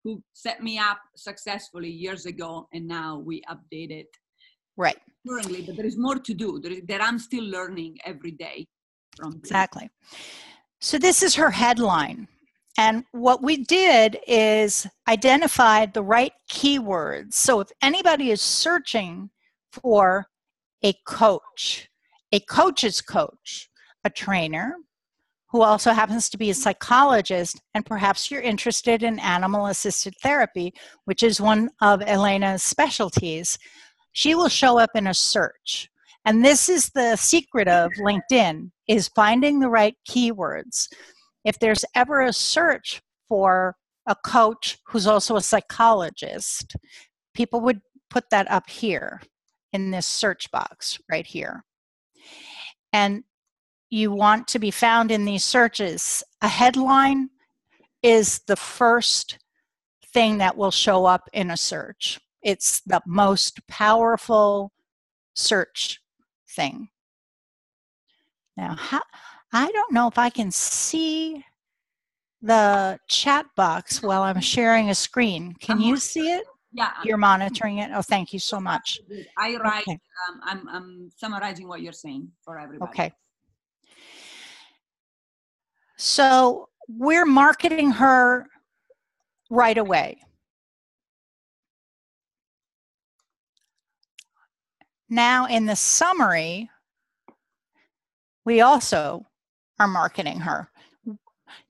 [0.04, 4.06] Who set me up successfully years ago, and now we update it
[4.76, 4.96] Right,
[5.28, 5.62] currently.
[5.62, 6.60] But there is more to do.
[6.62, 8.66] There is, that I'm still learning every day
[9.16, 9.32] from.
[9.34, 9.90] exactly.
[10.80, 12.28] So this is her headline.
[12.80, 17.34] And what we did is identified the right keywords.
[17.34, 19.28] So if anybody is searching
[19.70, 20.24] for
[20.82, 21.90] a coach,
[22.32, 23.68] a coach's coach,
[24.02, 24.76] a trainer,
[25.50, 30.72] who also happens to be a psychologist, and perhaps you're interested in animal assisted therapy,
[31.04, 33.58] which is one of Elena's specialties,
[34.12, 35.90] she will show up in a search.
[36.24, 40.88] And this is the secret of LinkedIn is finding the right keywords.
[41.44, 43.76] If there's ever a search for
[44.06, 46.76] a coach who's also a psychologist,
[47.34, 49.20] people would put that up here
[49.72, 51.64] in this search box right here.
[52.92, 53.24] And
[53.88, 56.22] you want to be found in these searches.
[56.42, 57.30] A headline
[58.02, 59.38] is the first
[60.12, 62.18] thing that will show up in a search.
[62.42, 64.72] It's the most powerful
[65.34, 66.00] search
[66.48, 66.88] thing.
[68.56, 69.02] Now, how,
[69.52, 71.44] I don't know if I can see
[72.42, 75.54] the chat box while I'm sharing a screen.
[75.60, 76.44] Can you see it?
[76.72, 77.90] Yeah, You're monitoring it?
[77.92, 79.00] Oh, thank you so much.
[79.36, 79.82] I write.
[79.82, 79.98] Okay.
[80.28, 82.90] Um, I'm, I'm summarizing what you're saying for everybody.
[82.90, 83.12] Okay.
[85.96, 88.46] So we're marketing her
[89.50, 90.20] right away.
[95.08, 96.70] Now, in the summary,
[98.44, 99.26] we also
[99.80, 100.68] are marketing her.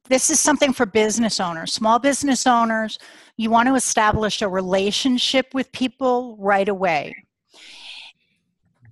[0.08, 2.98] This is something for business owners, small business owners.
[3.36, 7.14] You want to establish a relationship with people right away.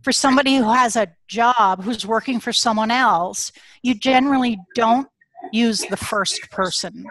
[0.02, 3.50] For somebody who has a job who's working for someone else,
[3.82, 5.08] you generally don't
[5.52, 7.04] use the first person.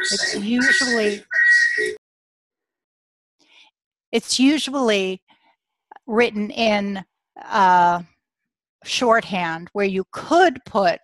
[0.00, 1.24] It's usually
[4.12, 5.20] it's usually
[6.06, 7.04] written in
[7.44, 8.02] uh,
[8.84, 11.00] shorthand where you could put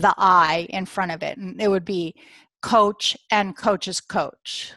[0.00, 2.14] the I in front of it, and it would be
[2.62, 4.72] coach and coach's coach.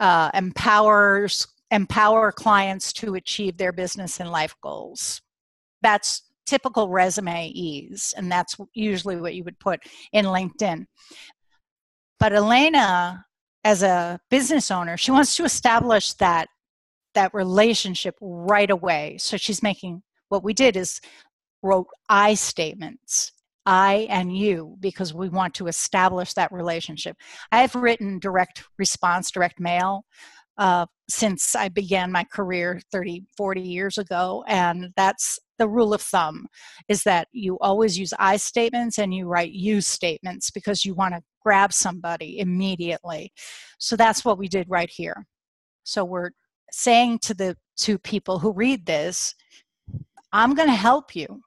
[0.00, 5.20] Uh, empowers empower clients to achieve their business and life goals.
[5.82, 9.80] That's typical resume ease, and that's usually what you would put
[10.12, 10.86] in LinkedIn.
[12.18, 13.24] But Elena,
[13.64, 16.48] as a business owner, she wants to establish that
[17.14, 19.16] that relationship right away.
[19.18, 21.00] So she's making what we did is
[21.62, 23.32] wrote I statements,
[23.68, 27.16] I and you, because we want to establish that relationship.
[27.52, 30.06] I've written direct response, direct mail
[30.56, 36.00] uh, since I began my career 30, 40 years ago, and that's the rule of
[36.00, 36.46] thumb
[36.88, 41.14] is that you always use I statements and you write you statements because you want
[41.14, 43.32] to grab somebody immediately.
[43.78, 45.26] So that's what we did right here.
[45.84, 46.30] So we're
[46.72, 49.34] saying to the two people who read this,
[50.32, 51.42] I'm going to help you.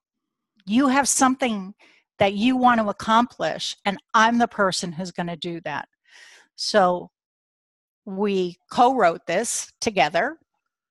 [0.68, 1.74] You have something
[2.22, 5.90] that you want to accomplish, and I'm the person who's going to do that.
[6.56, 7.10] So
[8.06, 10.38] we co wrote this together,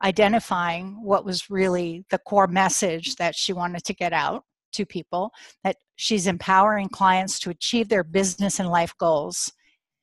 [0.03, 5.31] identifying what was really the core message that she wanted to get out to people
[5.63, 9.53] that she's empowering clients to achieve their business and life goals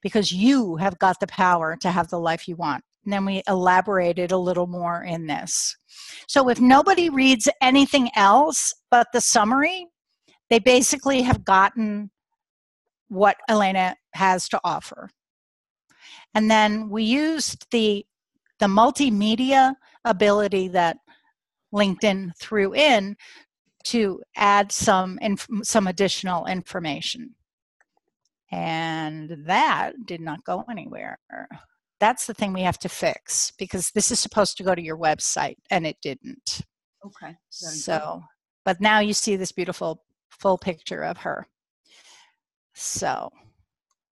[0.01, 2.81] because you have got the power to have the life you want.
[3.03, 5.75] And then we elaborated a little more in this.
[6.29, 9.87] So if nobody reads anything else but the summary,
[10.49, 12.11] they basically have gotten
[13.09, 15.09] what Elena has to offer.
[16.33, 18.05] And then we used the
[18.59, 20.97] the multimedia ability that
[21.73, 23.15] LinkedIn threw in
[23.85, 27.35] to add some inf- some additional information.
[28.51, 31.19] And that did not go anywhere.
[31.99, 34.97] That's the thing we have to fix because this is supposed to go to your
[34.97, 36.61] website and it didn't.
[37.05, 37.35] Okay.
[37.49, 38.23] So,
[38.63, 41.47] but now you see this beautiful full picture of her.
[42.73, 43.31] So,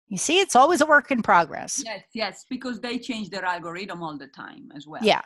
[0.08, 1.82] you see, it's always a work in progress.
[1.84, 5.02] Yes, yes, because they change their algorithm all the time as well.
[5.04, 5.22] Yeah,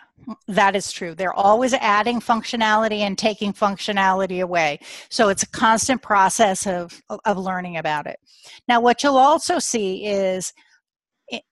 [0.48, 1.16] that is true.
[1.16, 4.80] They're always adding functionality and taking functionality away.
[5.10, 8.20] So it's a constant process of, of learning about it.
[8.68, 10.54] Now, what you'll also see is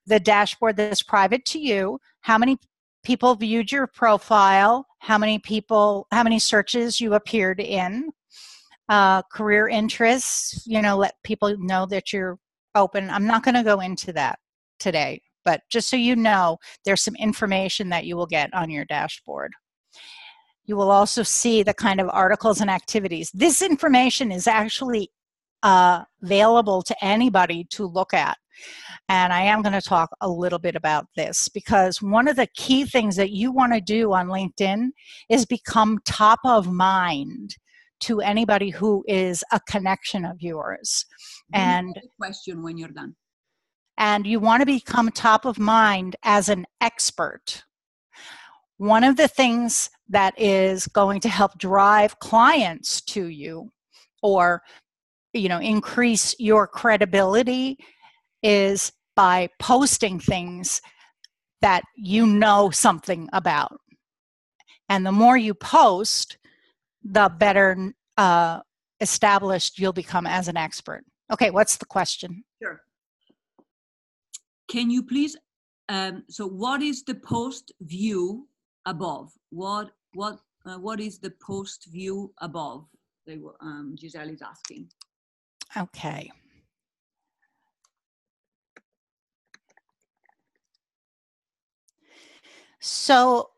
[0.06, 2.58] the dashboard that's private to you, how many
[3.04, 8.10] people viewed your profile, how many people, how many searches you appeared in,
[8.90, 12.38] uh, career interests, you know, let people know that you're
[12.76, 13.10] open.
[13.10, 14.40] I'm not going to go into that
[14.80, 18.86] today, but just so you know, there's some information that you will get on your
[18.86, 19.54] dashboard.
[20.66, 23.32] You will also see the kind of articles and activities.
[23.34, 25.12] This information is actually
[25.64, 28.38] uh, available to anybody to look at.
[29.10, 32.48] And I am going to talk a little bit about this because one of the
[32.56, 34.90] key things that you want to do on LinkedIn
[35.30, 37.56] is become top of mind
[38.02, 41.06] to anybody who is a connection of yours.
[41.54, 43.16] And question when you're done.
[43.98, 47.64] and you want to become top of mind as an expert.
[48.78, 53.72] One of the things that is going to help drive clients to you
[54.22, 54.62] or
[55.34, 57.78] you know increase your credibility
[58.44, 60.82] is by posting things
[61.62, 63.80] that you know something about.
[64.90, 66.38] And the more you post,
[67.04, 68.60] the better uh,
[69.00, 71.04] established you'll become as an expert.
[71.32, 72.44] Okay, what's the question?
[72.62, 72.82] Sure.
[74.70, 75.38] Can you please,
[75.90, 78.48] um, so what is the post view
[78.86, 79.32] above?
[79.50, 82.86] What, what, uh, what is the post view above?
[83.26, 84.88] They were, um, Giselle is asking.
[85.76, 86.32] Okay.
[92.80, 93.50] So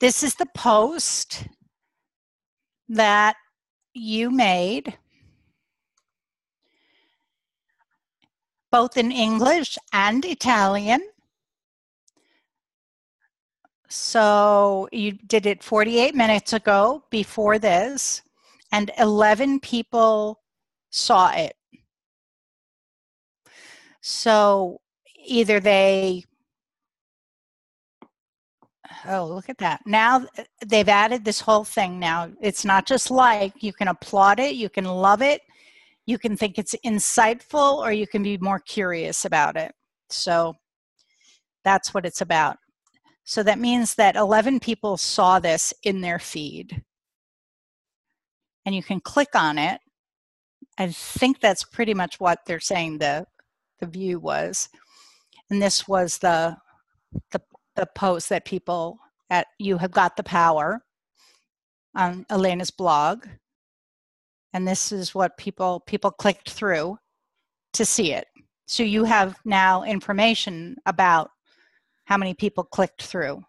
[0.00, 1.46] this is the post
[2.88, 3.36] that
[3.94, 4.98] you made,
[8.72, 11.02] both in English and Italian.
[13.88, 18.22] So you did it 48 minutes ago before this,
[18.72, 20.40] and 11 people
[20.90, 21.54] saw it.
[24.00, 24.80] So
[25.26, 26.24] either they
[29.06, 29.80] Oh, look at that.
[29.86, 32.30] Now uh, they've added this whole thing now.
[32.40, 35.40] It's not just like, you can applaud it, you can love it,
[36.06, 39.72] you can think it's insightful, or you can be more curious about it.
[40.10, 40.54] So
[41.64, 42.56] that's what it's about.
[43.24, 46.82] So that means that 11 people saw this in their feed.
[48.66, 49.80] And you can click on it.
[50.78, 53.26] I think that's pretty much what they're saying the,
[53.80, 54.68] the view was.
[55.48, 56.56] And this was the,
[57.30, 57.40] the
[57.80, 58.98] the post that people
[59.30, 60.82] at You Have Got the Power
[61.96, 63.26] on Elena's blog.
[64.52, 66.98] And this is what people people clicked through
[67.72, 68.26] to see it.
[68.66, 71.30] So you have now information about
[72.04, 73.42] how many people clicked through.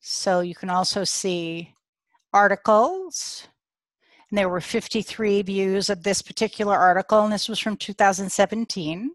[0.00, 1.74] So you can also see
[2.32, 3.48] articles.
[4.30, 9.10] And there were 53 views of this particular article, and this was from 2017.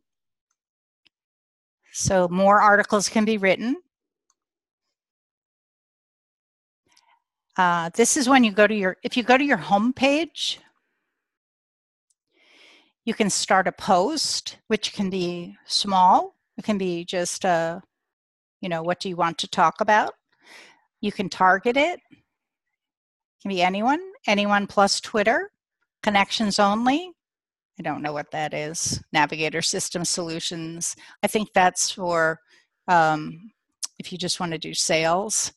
[2.00, 3.76] So more articles can be written.
[7.58, 10.60] Uh, this is when you go to your, if you go to your home page,
[13.04, 16.36] you can start a post, which can be small.
[16.56, 17.82] It can be just, a,
[18.62, 20.14] you know, what do you want to talk about?
[21.02, 22.00] You can target it.
[22.12, 25.50] it can be anyone, anyone plus Twitter,
[26.04, 27.17] connections only.
[27.80, 29.02] I don't know what that is.
[29.14, 30.96] Navigator System Solutions.
[31.24, 32.40] I think that's for
[32.88, 33.52] um,
[34.00, 35.52] if you just want to do sales.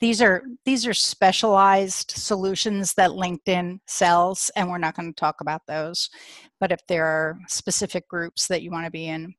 [0.00, 5.40] These are these are specialized solutions that LinkedIn sells, and we're not going to talk
[5.40, 6.08] about those.
[6.60, 9.34] But if there are specific groups that you want to be in,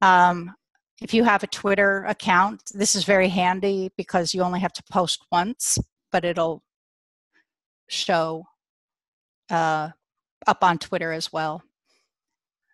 [0.00, 0.54] um,
[1.02, 4.84] if you have a Twitter account, this is very handy because you only have to
[4.90, 5.78] post once,
[6.12, 6.62] but it'll
[7.88, 8.44] show
[9.50, 9.90] uh,
[10.46, 11.62] up on Twitter as well.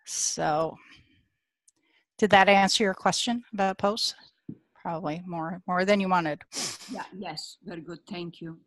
[0.05, 0.75] So,
[2.17, 4.15] did that answer your question about posts?
[4.81, 6.41] Probably more more than you wanted.
[6.91, 7.99] Yeah, yes, very good.
[8.09, 8.57] Thank you.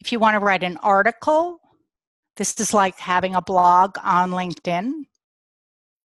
[0.00, 1.60] If you want to write an article,
[2.36, 4.92] this is like having a blog on LinkedIn.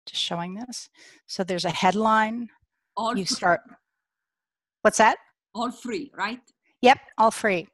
[0.06, 0.88] Just showing this.
[1.26, 2.50] So there's a headline.
[2.96, 3.60] All You free, start.
[4.82, 5.16] What's that?
[5.54, 6.40] all free, right?
[6.82, 7.66] Yep, all free.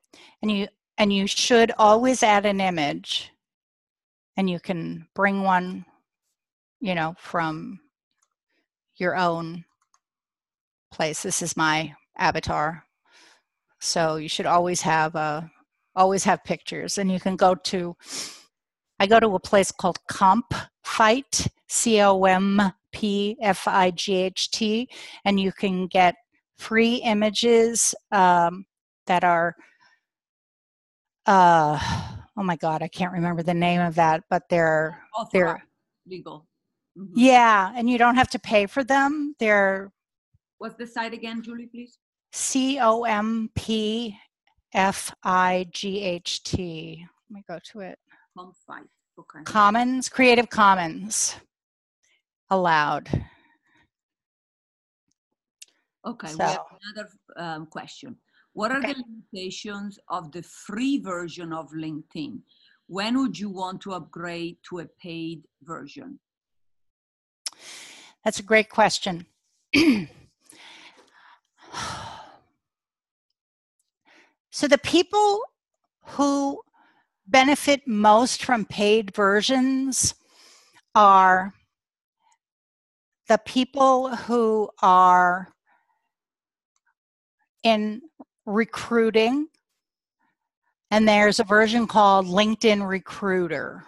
[0.42, 0.68] And you
[0.98, 3.32] and you should always add an image.
[4.40, 5.84] And you can bring one,
[6.80, 7.78] you know, from
[8.96, 9.66] your own
[10.90, 11.22] place.
[11.22, 12.82] This is my avatar.
[13.80, 15.50] So you should always have a
[15.94, 17.94] always have pictures and you can go to
[18.98, 22.62] I go to a place called Comp Fight, C O M
[22.92, 24.88] P F I G H T,
[25.26, 26.14] and you can get
[26.56, 28.64] free images um,
[29.06, 29.54] that are
[31.26, 32.09] uh
[32.40, 34.98] oh my god i can't remember the name of that but they're
[35.30, 35.62] they're
[36.06, 36.46] legal.
[36.98, 37.10] Mhm.
[37.14, 39.92] yeah and you don't have to pay for them they're
[40.58, 41.96] What's the site again, Julie, please?
[42.32, 42.96] c-o-m-p-f-i-g-h-t
[47.30, 47.98] let me go to it.
[49.18, 49.42] Okay.
[49.44, 51.36] commons creative commons
[52.50, 53.08] allowed
[56.06, 56.38] Okay, so.
[56.38, 56.60] we have
[56.94, 58.16] another um, question.
[58.52, 58.94] What are Okay.
[58.94, 62.40] the limitations of the free version of LinkedIn?
[62.86, 66.18] When would you want to upgrade to a paid version?
[68.24, 69.26] That's a great question.
[74.50, 75.42] so, the people
[76.16, 76.60] who
[77.26, 80.14] benefit most from paid versions
[80.94, 81.54] are
[83.28, 85.52] the people who are
[87.62, 88.02] in
[88.46, 89.48] recruiting,
[90.90, 93.84] and there's a version called LinkedIn Recruiter.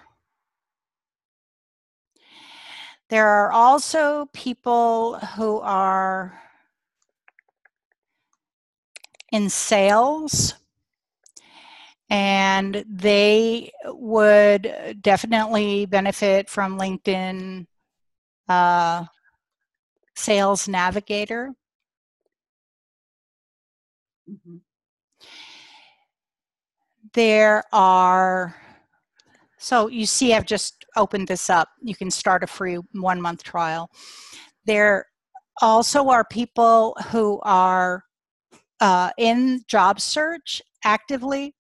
[3.09, 6.41] There are also people who are
[9.31, 10.55] in sales
[12.09, 17.67] and they would definitely benefit from LinkedIn
[18.49, 19.05] uh,
[20.15, 21.55] Sales Navigator.
[24.27, 24.63] Mhm.
[27.15, 28.55] There are,
[29.59, 31.69] so you see, I've just opened this up.
[31.83, 33.91] You can start a free one month trial.
[34.67, 35.07] There
[35.63, 38.05] also are people who are
[38.81, 41.55] uh, in job search actively,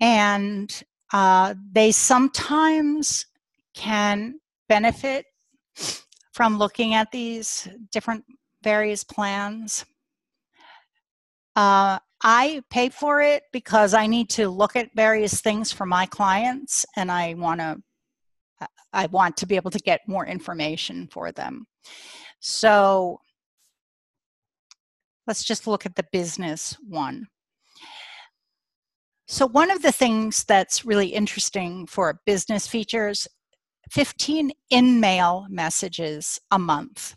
[0.00, 3.26] and uh, they sometimes
[3.74, 5.26] can benefit
[6.32, 8.24] from looking at these different
[8.62, 9.84] various plans.
[11.54, 16.06] Uh, I pay for it because I need to look at various things for my
[16.06, 17.78] clients and I want to
[18.92, 21.66] I want to be able to get more information for them.
[22.40, 23.20] So
[25.26, 27.28] let's just look at the business one.
[29.26, 33.26] So one of the things that's really interesting for business features
[33.90, 37.14] 15 in-mail messages a month.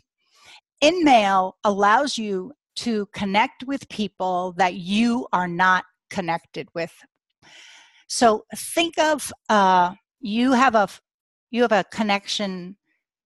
[0.80, 6.92] In-mail allows you to connect with people that you are not connected with.
[8.08, 10.88] So think of uh, you have a
[11.50, 12.76] you have a connection,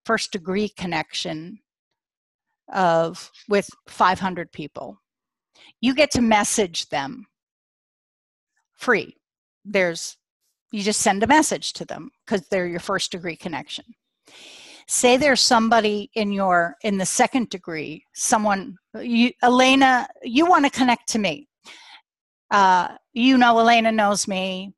[0.05, 1.59] first degree connection
[2.73, 4.97] of with 500 people.
[5.81, 7.25] You get to message them
[8.77, 9.15] free.
[9.65, 10.17] There's
[10.71, 13.85] you just send a message to them because they're your first degree connection
[14.91, 20.71] say there's somebody in your in the second degree someone you elena you want to
[20.71, 21.47] connect to me.
[22.51, 24.73] Uh, you know elena knows me.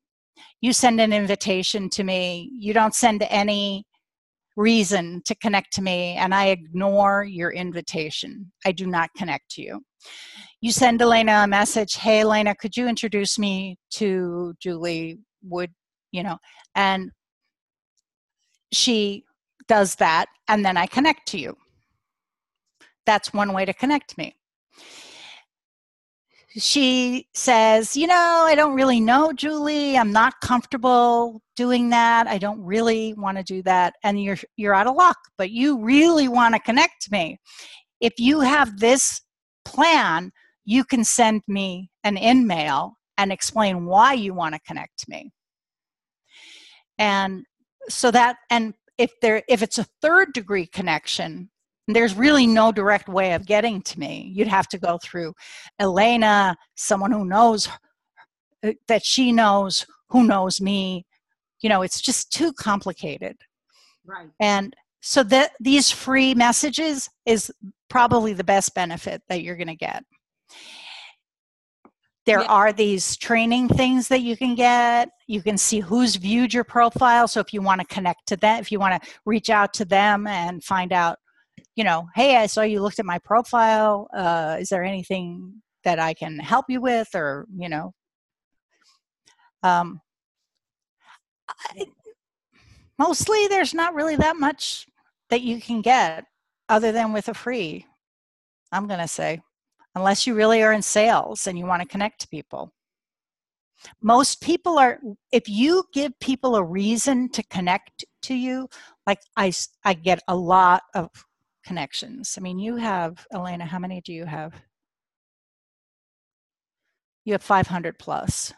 [0.61, 2.51] You send an invitation to me.
[2.53, 3.85] You don't send any
[4.55, 8.51] reason to connect to me and i ignore your invitation.
[8.67, 9.81] I do not connect to you.
[10.61, 15.71] You send elena a message hey elena could you introduce me to julie would
[16.11, 16.37] you know
[16.75, 17.11] and
[18.71, 19.23] she
[19.67, 21.57] does that, and then I connect to you.
[23.05, 24.35] That's one way to connect me.
[26.55, 29.97] She says, You know, I don't really know Julie.
[29.97, 32.27] I'm not comfortable doing that.
[32.27, 33.95] I don't really want to do that.
[34.03, 37.39] And you're, you're out of luck, but you really want to connect me.
[37.99, 39.21] If you have this
[39.65, 40.31] plan,
[40.63, 45.31] you can send me an in mail and explain why you want to connect me.
[46.99, 47.45] And
[47.89, 51.49] so that, and if there if it's a third degree connection
[51.87, 54.31] there's really no direct way of getting to me.
[54.33, 55.33] You'd have to go through
[55.79, 57.67] elena someone who knows
[58.63, 61.05] uh, that she knows who knows me.
[61.61, 63.37] You know it's just too complicated.
[64.05, 64.29] Right.
[64.39, 67.51] And so that these free messages is
[67.89, 70.03] probably the best benefit that you're going to get
[72.25, 72.47] there yeah.
[72.47, 75.09] are these training things that you can get.
[75.27, 77.27] You can see who's viewed your profile.
[77.27, 79.85] So if you want to connect to them, if you want to reach out to
[79.85, 81.17] them and find out,
[81.75, 84.07] you know, hey, I saw you looked at my profile.
[84.15, 87.93] Uh, is there anything that I can help you with, or you know,
[89.63, 89.99] um,
[91.49, 91.85] I,
[92.97, 94.87] mostly there's not really that much
[95.29, 96.25] that you can get
[96.69, 97.85] other than with a free.
[98.71, 99.41] I'm gonna say
[99.95, 102.71] unless you really are in sales and you want to connect to people.
[104.01, 104.99] Most people are,
[105.31, 108.69] if you give people a reason to connect to you,
[109.05, 109.51] like I,
[109.83, 111.09] I get a lot of
[111.65, 112.35] connections.
[112.37, 114.53] I mean, you have, Elena, how many do you have?
[117.25, 118.53] You have 500 plus.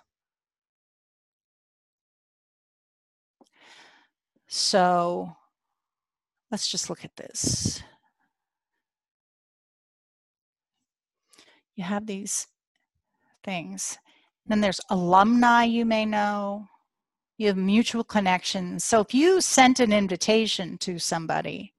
[4.48, 5.36] So
[6.52, 7.84] let's just look at this.
[11.76, 12.48] You have these
[13.44, 13.98] things.
[14.46, 16.68] Then there's alumni you may know.
[17.38, 18.84] You have mutual connections.
[18.84, 21.74] So if you sent an invitation to somebody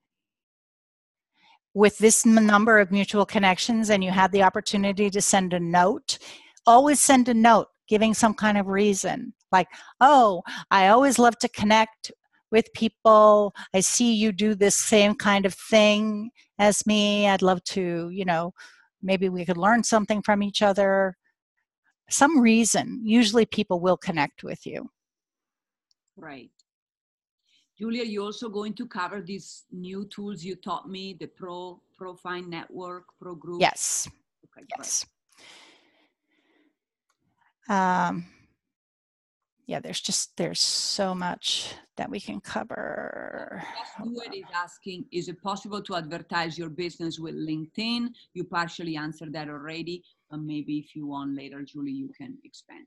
[1.74, 6.18] with this number of mutual connections and you had the opportunity to send a note,
[6.66, 9.32] always send a note giving some kind of reason.
[9.52, 9.68] Like,
[10.00, 12.12] oh, I always love to connect
[12.50, 13.54] with people.
[13.74, 17.28] I see you do this same kind of thing as me.
[17.28, 18.52] I'd love to, you know,
[19.02, 21.16] maybe we could learn something from each other.
[22.08, 24.90] Some reason usually people will connect with you.
[26.16, 26.50] Right.
[27.78, 32.42] Julia you're also going to cover these new tools you taught me the pro profile
[32.42, 33.60] network pro group?
[33.60, 34.08] Yes.
[34.44, 35.04] Okay, yes.
[37.68, 38.24] Um,
[39.66, 43.62] yeah there's just there's so much that we can cover.
[43.94, 48.08] Stuart is asking, is it possible to advertise your business with LinkedIn?
[48.34, 52.86] You partially answered that already, but maybe if you want later, Julie, you can expand.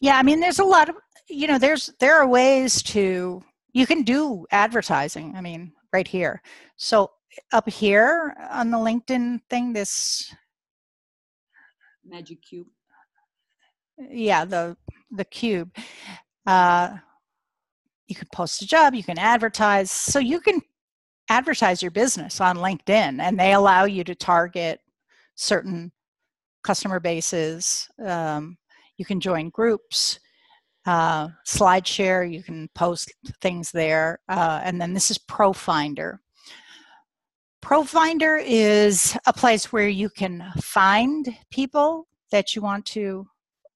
[0.00, 0.96] Yeah, I mean, there's a lot of,
[1.28, 3.42] you know, there's, there are ways to,
[3.72, 5.34] you can do advertising.
[5.36, 6.42] I mean, right here.
[6.76, 7.12] So
[7.52, 10.34] up here on the LinkedIn thing, this
[12.04, 12.66] magic cube.
[13.98, 14.76] Yeah, the,
[15.10, 15.74] the cube.
[16.46, 16.96] Uh,
[18.08, 19.90] you can post a job, you can advertise.
[19.90, 20.60] So you can
[21.28, 24.80] advertise your business on LinkedIn and they allow you to target
[25.36, 25.92] certain
[26.62, 27.88] customer bases.
[28.04, 28.58] Um,
[28.96, 30.18] you can join groups,
[30.86, 32.30] uh, SlideShare.
[32.30, 36.18] You can post things there, uh, and then this is ProFinder.
[37.62, 43.26] ProFinder is a place where you can find people that you want to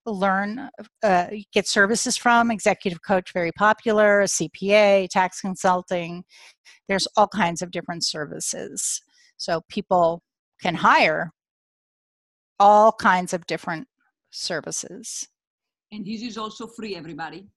[0.07, 0.69] learn,
[1.03, 2.51] uh, get services from.
[2.51, 6.25] Executive coach, very popular, a CPA, tax consulting.
[6.89, 9.01] There's all kinds of different services.
[9.37, 10.23] So people
[10.61, 11.33] can hire
[12.59, 13.87] all kinds of different
[14.31, 15.27] services.
[15.93, 17.49] And this is also free, everybody.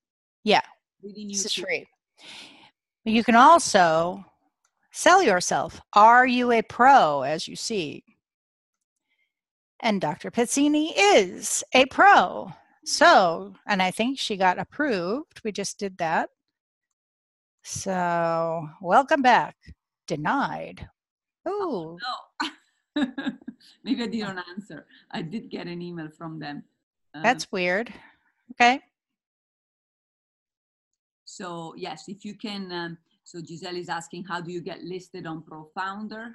[0.43, 0.61] Yeah,
[1.01, 1.85] this is free.
[3.05, 4.23] You can also
[4.91, 5.79] sell yourself.
[5.93, 8.03] Are you a pro, as you see?
[9.79, 10.31] And Dr.
[10.31, 12.51] Pizzini is a pro.
[12.83, 15.41] So, and I think she got approved.
[15.43, 16.29] We just did that.
[17.63, 19.55] So, welcome back.
[20.07, 20.87] Denied.
[21.47, 22.49] Ooh, No.
[23.83, 24.85] Maybe I didn't answer.
[25.11, 26.63] I did get an email from them.
[27.13, 27.93] Uh, that's weird.
[28.51, 28.81] Okay.
[31.25, 32.71] so yes, if you can.
[32.71, 36.31] Um, so Giselle is asking, how do you get listed on ProFinder?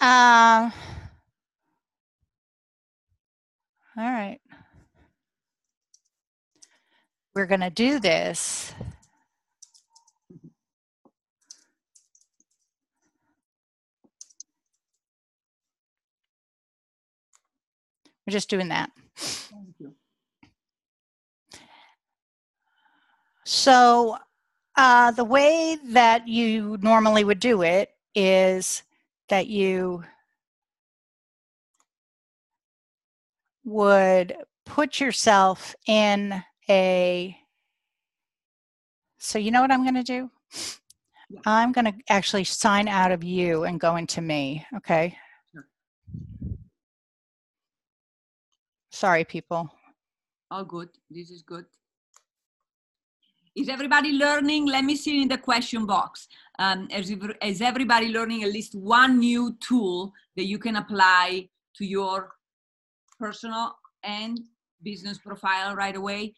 [0.00, 0.70] Uh,
[3.96, 4.40] all right.
[7.34, 8.74] We're going to do this.
[18.26, 18.90] We're just doing that.
[19.16, 19.94] Thank you.
[23.44, 24.18] So,
[24.76, 28.82] uh, the way that you normally would do it is
[29.28, 30.02] that you
[33.64, 37.36] would put yourself in a.
[39.18, 40.30] So, you know what I'm going to do?
[41.44, 45.18] I'm going to actually sign out of you and go into me, okay?
[45.52, 45.66] Sure.
[48.90, 49.70] Sorry, people.
[50.50, 50.88] All good.
[51.10, 51.66] This is good.
[53.58, 54.66] Is everybody learning?
[54.66, 56.28] Let me see in the question box.
[56.60, 61.84] Um, is, is everybody learning at least one new tool that you can apply to
[61.84, 62.30] your
[63.18, 64.38] personal and
[64.84, 66.34] business profile right away?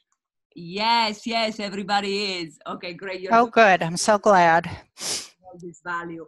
[0.55, 2.59] Yes, yes, everybody is.
[2.67, 3.21] Okay, great.
[3.21, 3.83] You're Oh, good.
[3.83, 4.67] I'm so glad.
[4.67, 6.27] all this value.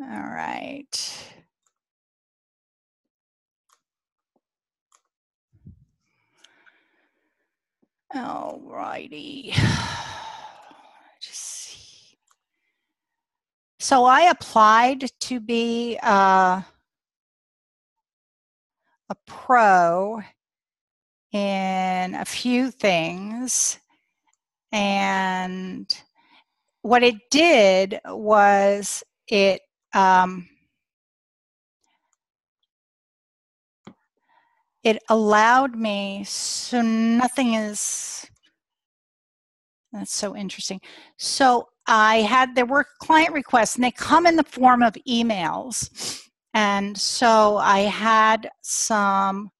[0.00, 0.94] All right.
[8.14, 9.52] All righty.
[11.20, 12.18] See.
[13.78, 16.62] So I applied to be uh,
[19.08, 20.22] a pro
[21.32, 23.78] in a few things.
[24.72, 25.92] And
[26.82, 29.60] what it did was it
[29.94, 30.48] um,
[34.86, 38.24] it allowed me so nothing is
[39.92, 40.80] that's so interesting.
[41.18, 46.22] So i had there were client requests and they come in the form of emails.
[46.54, 49.50] And so i had some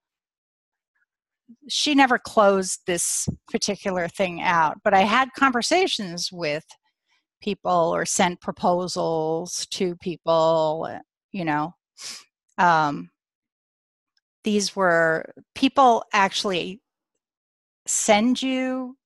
[1.69, 6.65] she never closed this particular thing out but i had conversations with
[7.41, 10.89] people or sent proposals to people
[11.33, 11.73] you know
[12.59, 13.11] um,
[14.47, 16.81] these were people actually
[17.85, 18.97] send you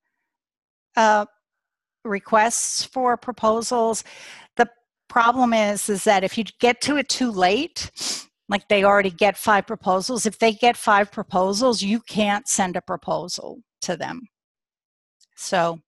[0.96, 1.24] uh,
[2.04, 4.04] requests for proposals.
[4.56, 4.68] The
[5.08, 7.90] problem is is that if you get to it too late
[8.50, 12.82] like they already get five proposals if they get five proposals you can't send a
[12.82, 14.20] proposal to them.
[15.36, 15.80] So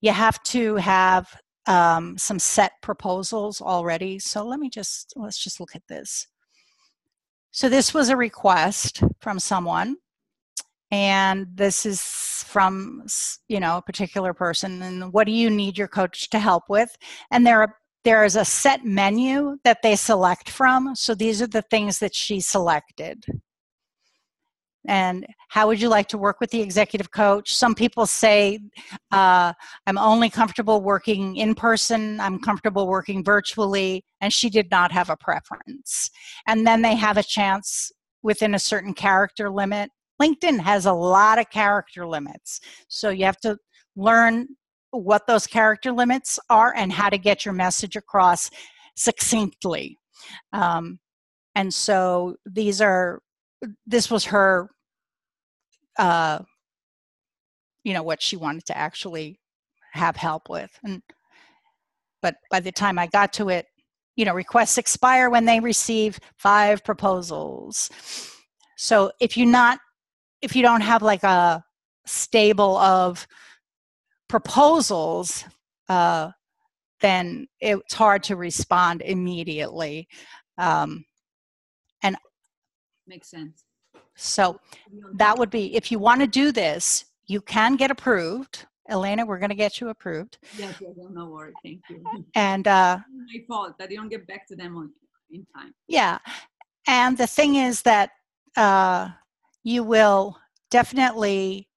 [0.00, 1.28] you have to have
[1.66, 4.18] um, some set proposals already.
[4.18, 6.26] So let me just let's just look at this
[7.56, 9.96] so this was a request from someone,
[10.90, 13.06] and this is from
[13.48, 14.82] you know a particular person.
[14.82, 16.94] And what do you need your coach to help with?
[17.30, 20.94] And there are there is a set menu that they select from.
[20.94, 23.24] So these are the things that she selected.
[24.88, 27.54] And how would you like to work with the executive coach?
[27.54, 28.58] Some people say,
[29.12, 29.52] uh,
[29.86, 35.10] I'm only comfortable working in person, I'm comfortable working virtually, and she did not have
[35.10, 36.10] a preference
[36.46, 39.90] and then they have a chance within a certain character limit.
[40.20, 42.60] LinkedIn has a lot of character limits.
[42.88, 43.58] So you have to
[43.96, 44.48] learn
[44.90, 48.50] what those character limits are and how to get your message across
[48.96, 49.98] succinctly.
[50.52, 50.98] Um,
[51.54, 53.20] and so these are,
[53.86, 54.70] this was her,
[55.98, 56.40] uh,
[57.84, 59.38] you know, what she wanted to actually
[59.92, 60.70] have help with.
[60.84, 61.02] And,
[62.20, 63.66] but by the time I got to it,
[64.16, 67.90] you know, requests expire when they receive five proposals.
[68.76, 69.78] So if you're not,
[70.42, 71.62] if you don't have like a
[72.06, 73.26] stable of
[74.28, 75.44] proposals,
[75.88, 76.30] uh,
[77.00, 80.08] then it's hard to respond immediately.
[80.58, 81.04] Um,
[82.02, 82.16] and
[83.06, 83.65] Makes sense.
[84.16, 84.58] So
[85.14, 88.66] that would be if you want to do this, you can get approved.
[88.88, 90.38] Elena, we're going to get you approved.
[90.56, 91.52] Yes, yes, no, worry.
[91.64, 92.04] Thank you.
[92.36, 94.92] And uh, My fault that I don't get back to them on
[95.30, 95.74] in time.
[95.88, 96.18] yeah,
[96.86, 98.10] and the thing is that
[98.56, 99.08] uh,
[99.64, 100.38] you will
[100.70, 101.68] definitely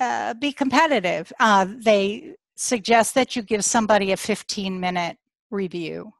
[0.00, 1.32] uh, be competitive.
[1.40, 5.16] Uh, they suggest that you give somebody a 15 minute
[5.50, 6.12] review.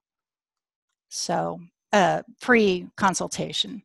[1.09, 1.61] So,
[1.93, 3.83] uh, free consultation.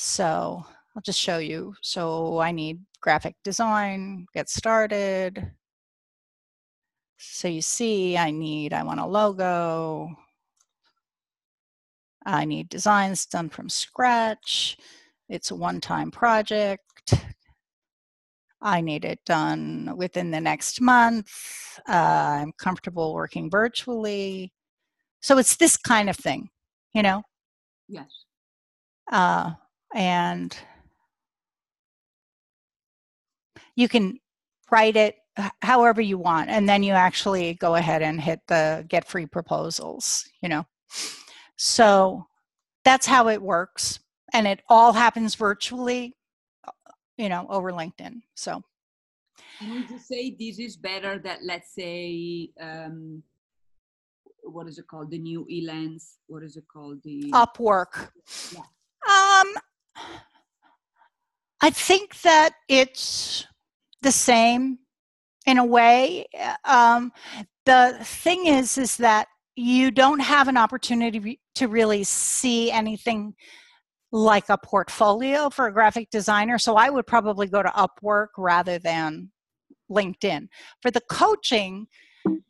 [0.00, 1.74] So, I'll just show you.
[1.82, 5.50] So, I need graphic design, get started.
[7.16, 10.08] So, you see, I need, I want a logo.
[12.24, 14.78] I need designs done from scratch.
[15.28, 17.14] It's a one time project.
[18.62, 21.32] I need it done within the next month.
[21.88, 24.52] Uh, I'm comfortable working virtually.
[25.22, 26.50] So it's this kind of thing,
[26.94, 27.24] you know?
[27.88, 28.10] Yes.
[29.10, 29.54] Uh,
[29.94, 30.56] and
[33.76, 34.18] you can
[34.70, 35.16] write it
[35.62, 36.50] however you want.
[36.50, 40.66] And then you actually go ahead and hit the get free proposals, you know?
[41.56, 42.26] So
[42.84, 44.00] that's how it works.
[44.32, 46.16] And it all happens virtually,
[47.16, 48.22] you know, over LinkedIn.
[48.34, 48.62] So
[49.60, 53.22] And would you say this is better that let's say um,
[54.42, 55.10] what is it called?
[55.10, 56.16] The new Elance.
[56.26, 57.02] What is it called?
[57.04, 58.10] The Upwork.
[58.52, 58.60] Yeah.
[59.08, 59.54] Um,
[61.60, 63.46] I think that it's
[64.02, 64.78] the same
[65.46, 66.26] in a way.
[66.64, 67.12] Um,
[67.66, 73.34] the thing is, is that you don't have an opportunity to really see anything
[74.12, 76.58] like a portfolio for a graphic designer.
[76.58, 79.30] So I would probably go to Upwork rather than
[79.90, 80.48] LinkedIn.
[80.80, 81.88] For the coaching,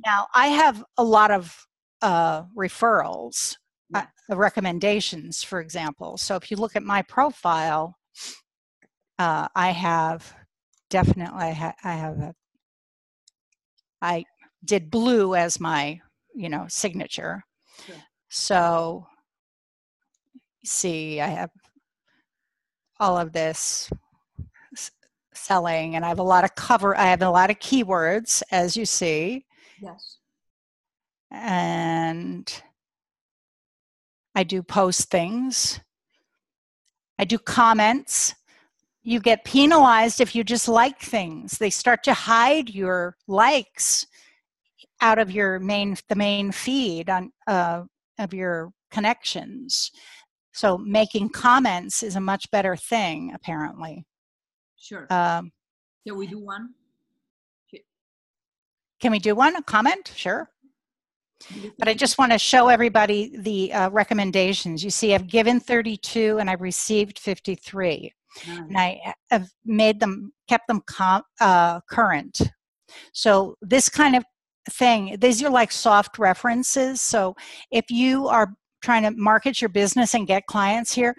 [0.04, 1.66] now I have a lot of
[2.02, 3.56] uh, referrals,
[3.94, 6.16] uh, recommendations, for example.
[6.16, 7.96] So if you look at my profile,
[9.18, 10.34] uh, I have
[10.90, 12.34] definitely I, ha- I have a
[14.00, 14.24] I
[14.64, 16.00] did blue as my
[16.34, 17.42] you know signature.
[18.30, 19.06] So
[20.64, 21.50] see, I have
[23.00, 23.90] all of this
[25.34, 26.96] selling, and I have a lot of cover.
[26.96, 29.46] I have a lot of keywords, as you see
[29.80, 30.18] yes.
[31.30, 32.62] and
[34.38, 35.80] I do post things.
[37.18, 38.36] I do comments.
[39.02, 41.58] You get penalized if you just like things.
[41.58, 44.06] They start to hide your likes
[45.00, 47.82] out of your main the main feed on uh,
[48.20, 49.90] of your connections.
[50.52, 54.06] So making comments is a much better thing, apparently.
[54.76, 55.12] Sure.
[55.12, 55.50] Um,
[56.06, 56.74] Can we do one?
[59.00, 59.56] can we do one?
[59.56, 60.12] A comment?
[60.14, 60.48] Sure.
[61.78, 64.82] But I just want to show everybody the uh, recommendations.
[64.82, 68.12] You see, I've given 32 and I've received 53.
[68.46, 72.40] And I have made them, kept them com- uh, current.
[73.12, 74.24] So this kind of
[74.70, 77.00] thing, these are like soft references.
[77.00, 77.34] So
[77.70, 81.14] if you are trying to market your business and get clients here,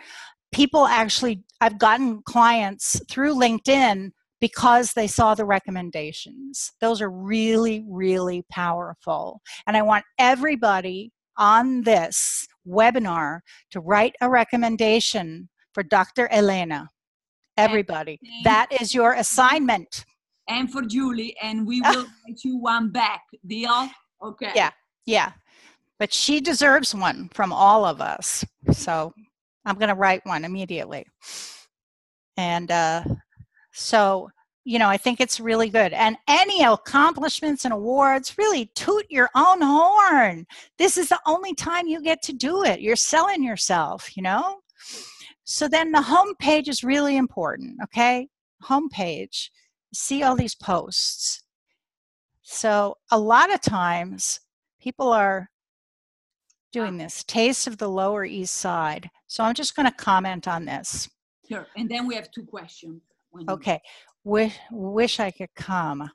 [0.54, 6.72] people actually, I've gotten clients through LinkedIn because they saw the recommendations.
[6.82, 9.42] Those are really, really powerful.
[9.68, 13.40] And I want everybody on this webinar
[13.72, 16.28] to write a recommendation for Dr.
[16.32, 16.90] Elena.
[17.58, 18.20] Everybody.
[18.44, 20.06] That is your assignment.
[20.48, 23.22] And for Julie, and we will write you one back.
[23.46, 23.90] Deal?
[24.24, 24.52] Okay.
[24.56, 24.72] Yeah.
[25.06, 25.34] Yeah.
[26.00, 28.46] But she deserves one from all of us.
[28.72, 29.14] So
[29.66, 31.06] I'm going to write one immediately.
[32.38, 33.04] And uh,
[33.80, 34.30] so,
[34.66, 35.94] you know, I think it's really good.
[35.94, 40.46] And any accomplishments and awards, really toot your own horn.
[40.78, 42.82] This is the only time you get to do it.
[42.82, 44.60] You're selling yourself, you know?
[45.46, 48.28] So then the home page is really important, okay?
[48.64, 49.52] Home page.
[49.94, 51.42] See all these posts.
[52.44, 54.42] So a lot of times
[54.82, 55.50] people are
[56.72, 60.66] doing this taste of the lower east side so i'm just going to comment on
[60.66, 61.10] this
[61.50, 61.66] Sure.
[61.76, 63.02] And then we have two questions.
[63.50, 63.80] Okay
[64.24, 66.10] wish, wish i could come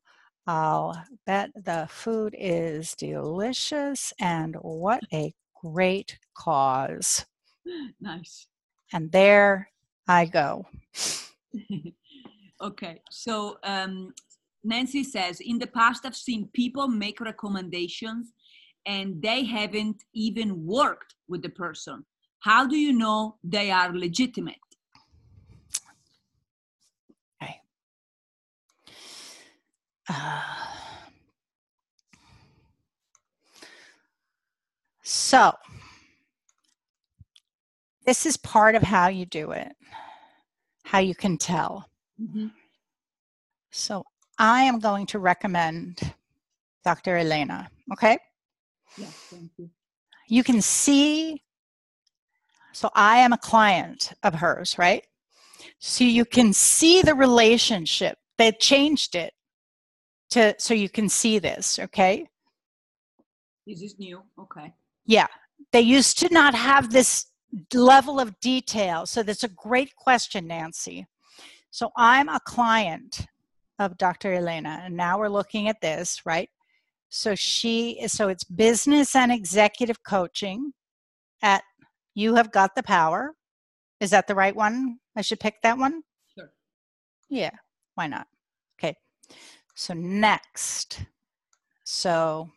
[0.46, 7.24] i'll bet the food is delicious and what a great cause
[8.00, 8.46] Nice.
[8.92, 9.70] and there
[10.06, 10.66] i go
[12.60, 13.00] okay.
[13.10, 14.12] So um,
[14.62, 18.32] Nancy says, in the past, I've seen people make recommendations
[18.86, 22.04] and they haven't even worked with the person.
[22.40, 24.56] How do you know they are legitimate?
[30.08, 30.42] Uh,
[35.02, 35.52] so,
[38.06, 39.74] this is part of how you do it,
[40.84, 41.88] how you can tell.
[42.20, 42.52] Mhm.
[43.70, 44.04] So,
[44.38, 46.14] I am going to recommend
[46.84, 47.16] Dr.
[47.16, 48.18] Elena, okay?
[48.96, 49.70] Yes, thank you.
[50.28, 51.42] You can see,
[52.72, 55.06] so I am a client of hers, right?
[55.78, 58.18] So, you can see the relationship.
[58.38, 59.33] They changed it
[60.34, 62.28] to so you can see this, okay?
[63.66, 64.22] This is new.
[64.38, 64.74] Okay.
[65.06, 65.26] Yeah,
[65.72, 67.26] they used to not have this
[67.72, 69.06] level of detail.
[69.06, 71.06] So that's a great question, Nancy.
[71.70, 73.26] So I'm a client
[73.78, 74.32] of Dr.
[74.32, 76.48] Elena, and now we're looking at this, right?
[77.08, 80.72] So she is so it's business and executive coaching
[81.42, 81.62] at
[82.14, 83.34] You Have Got the Power.
[84.00, 84.98] Is that the right one?
[85.16, 86.02] I should pick that one?
[86.36, 86.50] Sure.
[87.28, 87.50] Yeah,
[87.94, 88.26] why not?
[88.78, 88.96] Okay.
[89.76, 91.04] So next.
[91.82, 92.50] So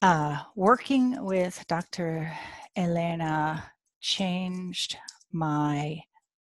[0.00, 2.32] uh, working with Dr.
[2.76, 4.96] Elena changed
[5.32, 6.02] my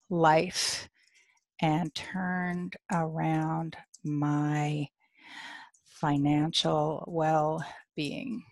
[0.09, 0.89] life
[1.61, 4.87] and turned around my
[5.85, 7.65] financial well
[7.97, 8.45] being.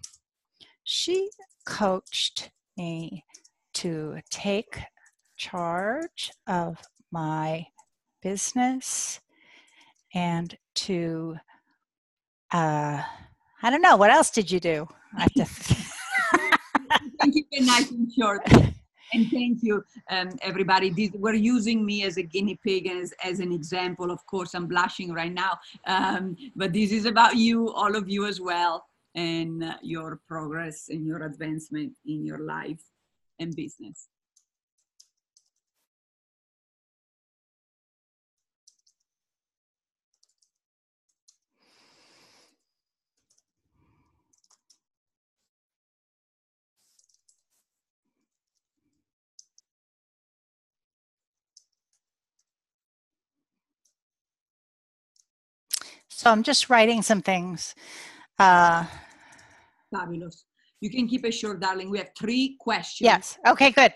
[0.82, 1.30] She
[1.64, 3.24] coached me
[3.74, 4.80] to take
[5.36, 7.68] charge of my
[8.20, 9.20] business
[10.16, 11.36] and to
[12.52, 13.02] uh,
[13.62, 13.96] I don't know.
[13.96, 14.88] What else did you do?
[15.16, 15.44] I have to
[17.20, 18.42] Thank you, very nice and short.
[19.14, 20.90] And thank you, um, everybody.
[20.90, 24.10] This, we're using me as a guinea pig as, as an example.
[24.10, 25.52] Of course, I'm blushing right now,
[25.86, 30.86] um, but this is about you, all of you as well, and uh, your progress
[30.88, 32.82] and your advancement in your life
[33.38, 34.08] and business.
[56.16, 57.74] So I'm just writing some things.
[58.38, 58.86] Uh,
[59.94, 60.46] Fabulous.
[60.80, 61.90] You can keep it short, darling.
[61.90, 63.04] We have three questions.
[63.04, 63.38] yes.
[63.46, 63.92] Okay, good.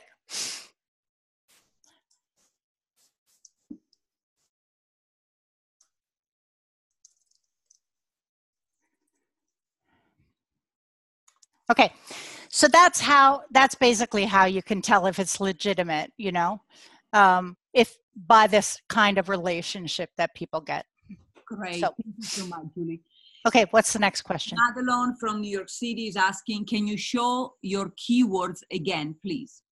[11.71, 11.91] Okay.
[12.51, 16.61] So that's how that's basically how you can tell if it's legitimate, you know.
[17.15, 20.85] Um if by this kind of relationship that people get.
[21.51, 21.81] Great.
[21.81, 23.01] So- Thank you so much, Julie.
[23.47, 24.59] Okay, what's the next question?
[24.59, 29.63] Madelon from New York City is asking, can you show your keywords again, please?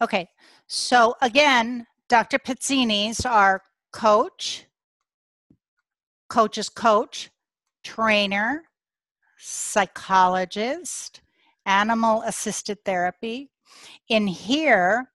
[0.00, 0.28] Okay,
[0.68, 2.38] so again, Dr.
[2.38, 3.62] Pizzini's our
[3.92, 4.66] coach,
[6.28, 7.30] coach's coach,
[7.82, 8.62] trainer,
[9.38, 11.20] psychologist,
[11.66, 13.50] animal assisted therapy.
[14.08, 15.10] In here,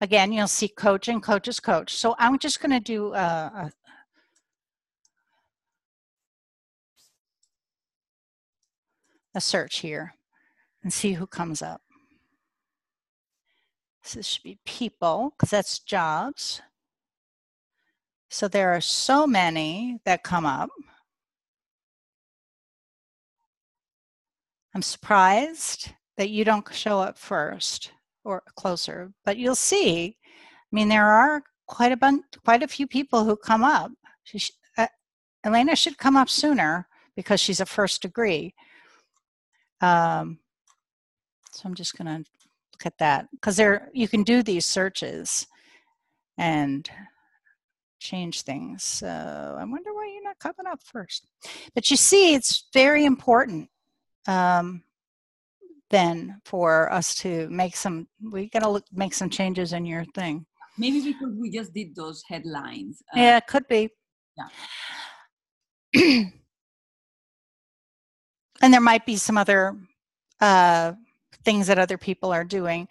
[0.00, 1.94] again, you'll see coach and coach's coach.
[1.94, 3.72] So I'm just going to do a, a
[9.34, 10.14] a search here
[10.82, 11.82] and see who comes up.
[14.02, 16.62] So this should be people, because that's jobs.
[18.30, 20.70] So there are so many that come up.
[24.74, 27.92] I'm surprised that you don't show up first
[28.24, 30.16] or closer, but you'll see.
[30.24, 33.90] I mean, there are quite a bunch, quite a few people who come up.
[34.24, 34.86] She sh- uh,
[35.44, 38.54] Elena should come up sooner because she's a first degree.
[39.80, 40.38] Um,
[41.52, 45.46] so I'm just going to look at that because there you can do these searches
[46.36, 46.88] and
[47.98, 48.82] change things.
[48.84, 49.08] So
[49.58, 51.26] I wonder why you're not coming up first.
[51.74, 53.68] But you see, it's very important
[54.26, 54.82] um,
[55.90, 58.06] then for us to make some.
[58.22, 60.46] We got to look, make some changes in your thing.
[60.76, 63.02] Maybe because we just did those headlines.
[63.12, 63.90] Uh, Yeah, it could be.
[65.92, 66.24] Yeah.
[68.62, 69.76] and there might be some other
[70.40, 70.92] uh,
[71.44, 72.88] things that other people are doing.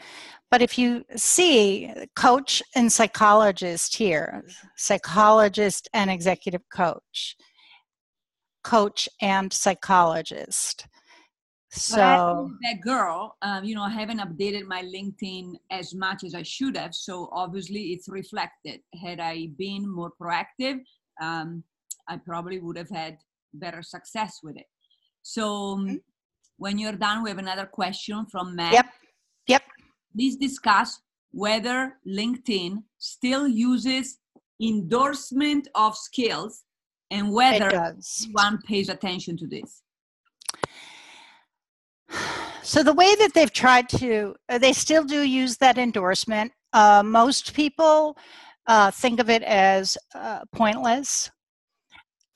[0.50, 4.44] But if you see coach and psychologist here,
[4.78, 7.36] psychologist and executive coach,
[8.64, 10.88] coach and psychologist.
[11.70, 16.44] So, that girl, um, you know, I haven't updated my LinkedIn as much as I
[16.44, 16.96] should have.
[16.96, 18.80] So obviously it's reflected.
[19.04, 20.80] Had I been more proactive,
[21.22, 21.64] um,
[22.08, 23.18] I probably would have had
[23.54, 24.66] better success with it.
[25.28, 26.02] So um,
[26.56, 28.72] when you're done, we have another question from Matt.
[28.72, 28.86] Yep.
[29.48, 29.64] Yep.
[30.16, 31.02] Please discuss
[31.32, 34.20] whether LinkedIn still uses
[34.62, 36.64] endorsement of skills
[37.12, 37.98] and whether
[38.32, 39.84] one pays attention to this.
[42.64, 46.54] So the way that they've tried to, uh, they still do use that endorsement.
[46.72, 48.18] Uh, most people
[48.68, 51.30] uh, think of it as uh, pointless.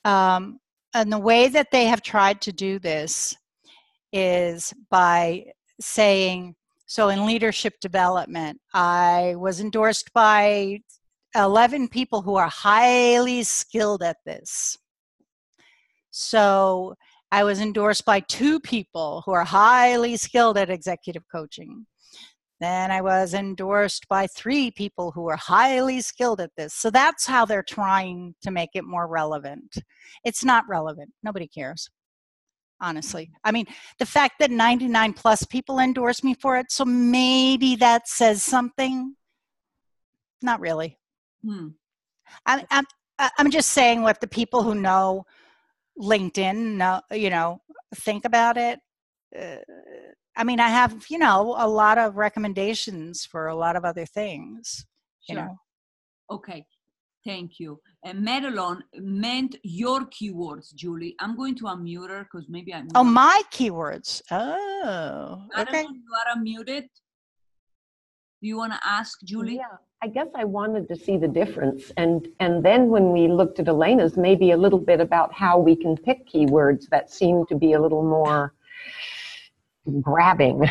[0.04, 0.61] Um,
[0.94, 3.36] and the way that they have tried to do this
[4.12, 5.46] is by
[5.80, 10.82] saying, so in leadership development, I was endorsed by
[11.36, 14.78] 11 people who are highly skilled at this.
[16.12, 16.96] So
[17.32, 21.86] I was endorsed by two people who are highly skilled at executive coaching.
[22.62, 26.76] Then I was endorsed by three people who are highly skilled at this.
[26.76, 29.78] So that's how they're trying to make it more relevant.
[30.24, 31.10] It's not relevant.
[31.24, 31.90] Nobody cares.
[32.80, 33.32] Honestly.
[33.44, 33.66] I mean,
[33.98, 39.16] the fact that 99 plus people endorse me for it, so maybe that says something.
[40.44, 41.00] Not really.
[41.44, 41.70] Hmm.
[42.46, 42.86] I'm, I'm,
[43.40, 45.26] I'm just saying what the people who know
[46.00, 47.60] LinkedIn know, you know,
[47.96, 48.80] think about it.
[49.36, 49.56] Uh,
[50.36, 54.06] I mean, I have, you know, a lot of recommendations for a lot of other
[54.06, 54.86] things,
[55.28, 55.46] you Sure.
[55.46, 55.58] know.
[56.30, 56.66] Okay,
[57.26, 57.80] thank you.
[58.06, 61.16] And Madelon meant your keywords, Julie.
[61.20, 62.88] I'm going to unmute her because maybe I'm.
[62.96, 64.22] Oh, my keywords.
[64.32, 65.84] Oh, okay.
[65.84, 66.88] Madelon, you are unmuted.
[68.42, 69.58] Do you want to ask Julie?
[69.58, 71.92] Yeah, I guess I wanted to see the difference.
[71.98, 75.76] And, and then when we looked at Elena's, maybe a little bit about how we
[75.76, 78.54] can pick keywords that seem to be a little more
[80.02, 80.68] grabbing.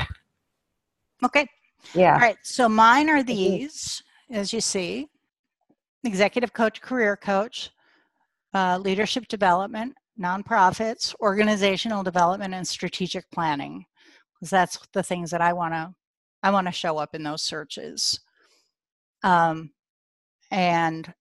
[1.24, 1.46] Okay.
[1.94, 2.14] Yeah.
[2.14, 2.36] All right.
[2.42, 5.08] So mine are these, as you see
[6.04, 7.70] executive coach, career coach,
[8.54, 13.84] uh, leadership development, nonprofits, organizational development, and strategic planning.
[14.34, 15.94] Because that's the things that I want to.
[16.42, 18.18] I want to show up in those searches.
[19.22, 19.72] Um,
[20.50, 21.12] and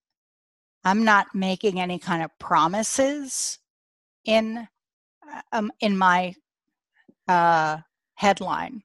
[0.84, 3.58] I'm not making any kind of promises
[4.24, 4.66] in
[5.52, 6.34] um, in my
[7.30, 7.78] uh,
[8.14, 8.82] headline.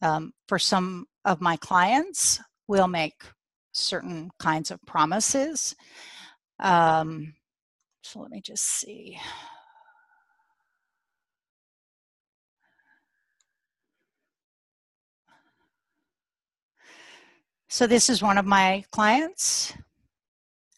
[0.00, 3.22] Um, for some of my clients, we'll make
[3.72, 5.76] certain kinds of promises.
[6.60, 7.34] Um,
[8.02, 9.18] so let me just see.
[17.68, 19.74] So this is one of my clients.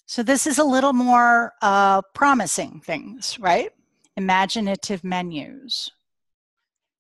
[0.07, 3.71] So this is a little more uh, promising things, right?
[4.17, 5.91] Imaginative menus.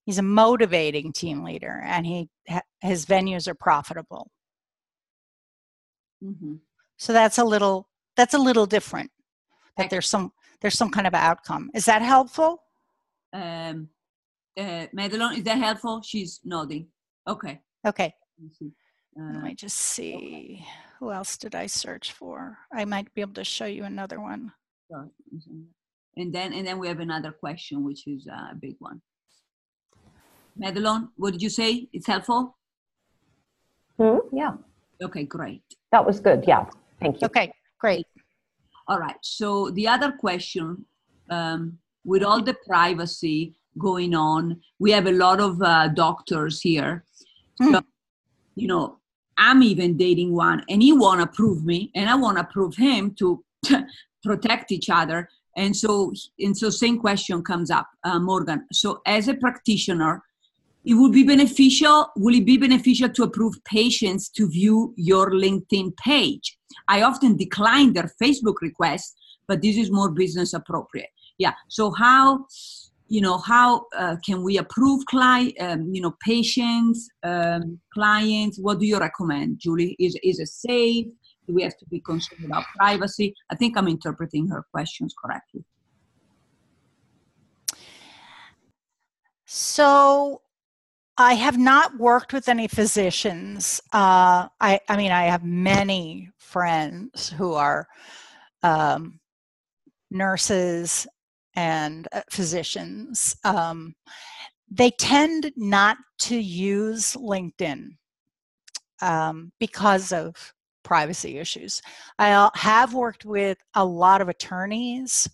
[0.07, 2.31] He's a motivating team leader, and he
[2.81, 4.31] his venues are profitable.
[6.23, 6.61] Mhm.
[6.97, 9.11] So that's a little that's a little different.
[9.77, 11.71] That there's some there's some kind of outcome.
[11.75, 12.63] Is that helpful?
[13.33, 13.91] Um,
[14.57, 16.01] uh, Madelon, is that helpful?
[16.03, 16.89] She's nodding.
[17.27, 17.61] Okay.
[17.85, 18.15] Okay.
[18.41, 18.73] let me.
[19.17, 20.65] Let Uh, me just see.
[21.01, 22.59] Who else did I search for?
[22.73, 24.53] I might be able to show you another one.
[26.19, 29.03] And then, and then we have another question, which is uh, a big one.
[30.61, 31.89] Madelon, what did you say?
[31.93, 32.57] It's helpful?
[33.99, 34.53] Hmm, yeah,
[35.03, 35.63] Okay, great.
[35.93, 36.45] that was good.
[36.47, 36.65] Yeah,
[37.01, 37.27] thank you.
[37.27, 38.07] Okay, great.
[38.89, 39.17] All right.
[39.23, 40.85] So the other question,
[41.31, 47.05] um, with all the privacy going on, we have a lot of uh, doctors here.
[47.61, 47.75] Hmm.
[47.75, 47.81] So,
[48.55, 48.99] you know,
[49.37, 52.77] I'm even dating one, and he want to prove me, and I want to prove
[52.77, 53.45] him to
[54.25, 55.29] protect each other.
[55.59, 58.67] And so, and so, same question comes up, uh, Morgan.
[58.73, 60.23] So, as a practitioner,
[60.87, 62.07] it would be beneficial.
[62.17, 66.57] Will it be beneficial to approve patients to view your LinkedIn page?
[66.87, 69.15] I often decline their Facebook requests,
[69.49, 71.11] but this is more business appropriate.
[71.39, 71.55] Yeah.
[71.69, 72.47] So how,
[73.09, 78.61] you know, how uh, can we approve client, um, you know, patients, um, clients?
[78.61, 79.97] What do you recommend, Julie?
[79.99, 81.07] Is is it safe?
[81.49, 83.35] Do we have to be concerned about privacy?
[83.51, 85.65] I think I'm interpreting her questions correctly.
[89.45, 90.43] So
[91.19, 93.81] I have not worked with any physicians.
[93.93, 97.89] Uh, I, I mean, I have many friends who are
[98.63, 99.19] um,
[100.11, 101.07] nurses
[101.55, 103.35] and uh, physicians.
[103.45, 103.95] Um,
[104.71, 107.89] they tend not to use LinkedIn
[109.01, 110.53] um, because of
[110.83, 111.81] privacy issues.
[112.19, 115.29] I have worked with a lot of attorneys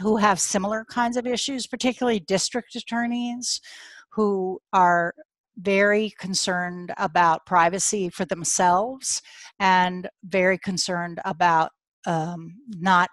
[0.00, 3.60] who have similar kinds of issues, particularly district attorneys
[4.10, 5.14] who are
[5.58, 9.20] very concerned about privacy for themselves
[9.58, 11.72] and very concerned about
[12.06, 13.10] um, not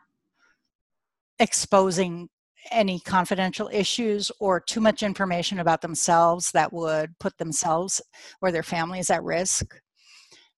[1.39, 2.29] exposing
[2.71, 8.01] any confidential issues or too much information about themselves that would put themselves
[8.41, 9.79] or their families at risk.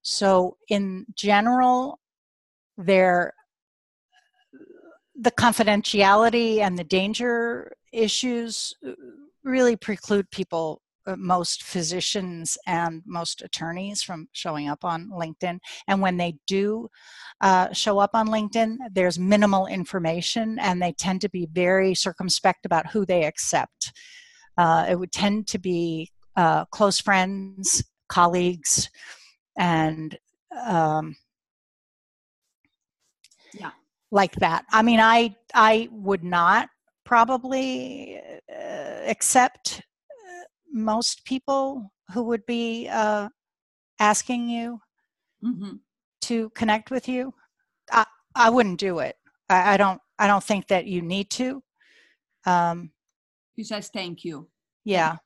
[0.02, 2.00] So, in general,
[2.78, 3.34] there
[5.20, 8.76] the confidentiality and the danger issues
[9.44, 10.82] really preclude people
[11.16, 15.60] most physicians and most attorneys from showing up on LinkedIn.
[15.88, 16.90] And when they do
[17.42, 22.66] uh, show up on LinkedIn, there's minimal information and they tend to be very circumspect
[22.66, 23.94] about who they accept.
[24.58, 28.90] Uh, it would tend to be uh, close friends, colleagues,
[29.58, 30.18] and
[30.66, 31.16] um,
[33.54, 33.72] Yeah.
[34.12, 34.66] like that.
[34.72, 36.70] I mean, I I would not
[37.04, 38.20] probably
[38.52, 39.87] uh, accept uh,
[40.78, 43.30] most people who would be uh,
[44.00, 44.80] asking you
[45.44, 45.80] Mhm.
[46.22, 47.34] to connect with you.
[47.92, 48.06] I
[48.36, 49.16] I wouldn't do it.
[49.50, 51.64] I, I don't I don't think that you need to.
[52.46, 52.92] Um,
[53.56, 54.50] He says thank you.
[54.86, 55.18] yeah.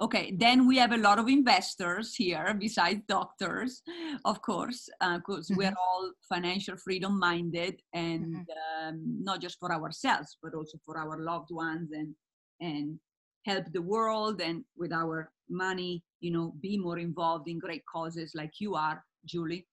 [0.00, 3.82] Okay, then we have a lot of investors here besides doctors,
[4.24, 8.34] of course, because we're all financial freedom minded and
[8.80, 12.16] um, not just for ourselves, but also for our loved ones and
[12.60, 12.98] and
[13.44, 18.32] help the world and with our money, you know, be more involved in great causes
[18.34, 19.66] like you are, Julie,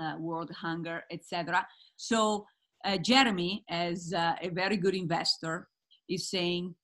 [0.00, 1.66] uh, World Hunger, etc.
[1.96, 2.46] So
[2.84, 5.68] uh, Jeremy, as uh, a very good investor,
[6.08, 6.74] is saying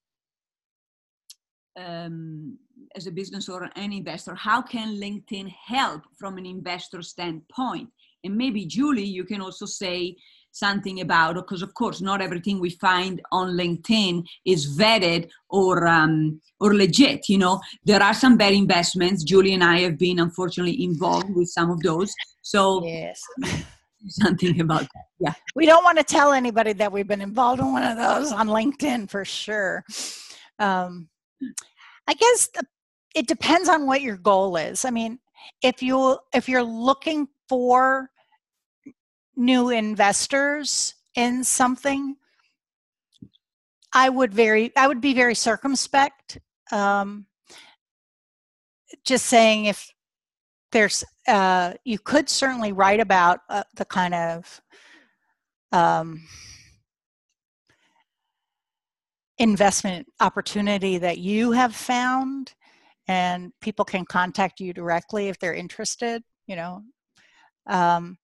[1.79, 2.59] um,
[2.95, 7.89] as a business or an investor, how can LinkedIn help from an investor standpoint?
[8.23, 10.17] And maybe Julie, you can also say
[10.55, 16.41] something about because of course not everything we find on LinkedIn is vetted or um,
[16.61, 17.29] or legit.
[17.29, 19.25] You know, there are some bad investments.
[19.25, 22.13] Julie and I have been unfortunately involved with some of those.
[22.43, 23.21] So Yes.
[24.09, 25.05] something about that.
[25.19, 25.35] Yeah.
[25.55, 28.49] We don't want to tell anybody that we've been involved in one of those on
[28.49, 29.85] LinkedIn for sure.
[30.59, 31.09] Um,
[32.07, 32.65] I guess the,
[33.15, 34.85] it depends on what your goal is.
[34.85, 35.19] I mean,
[35.63, 38.11] if you if you're looking for
[39.37, 42.16] new investors in something,
[43.93, 46.39] I would very I would be very circumspect.
[46.72, 47.26] Um,
[49.05, 49.93] just saying if
[50.72, 54.61] there's uh, you could certainly write about uh, the kind of
[55.72, 56.22] um,
[59.39, 62.55] investment opportunity that you have found
[63.07, 66.82] and people can contact you directly if they're interested you know
[67.66, 68.16] um,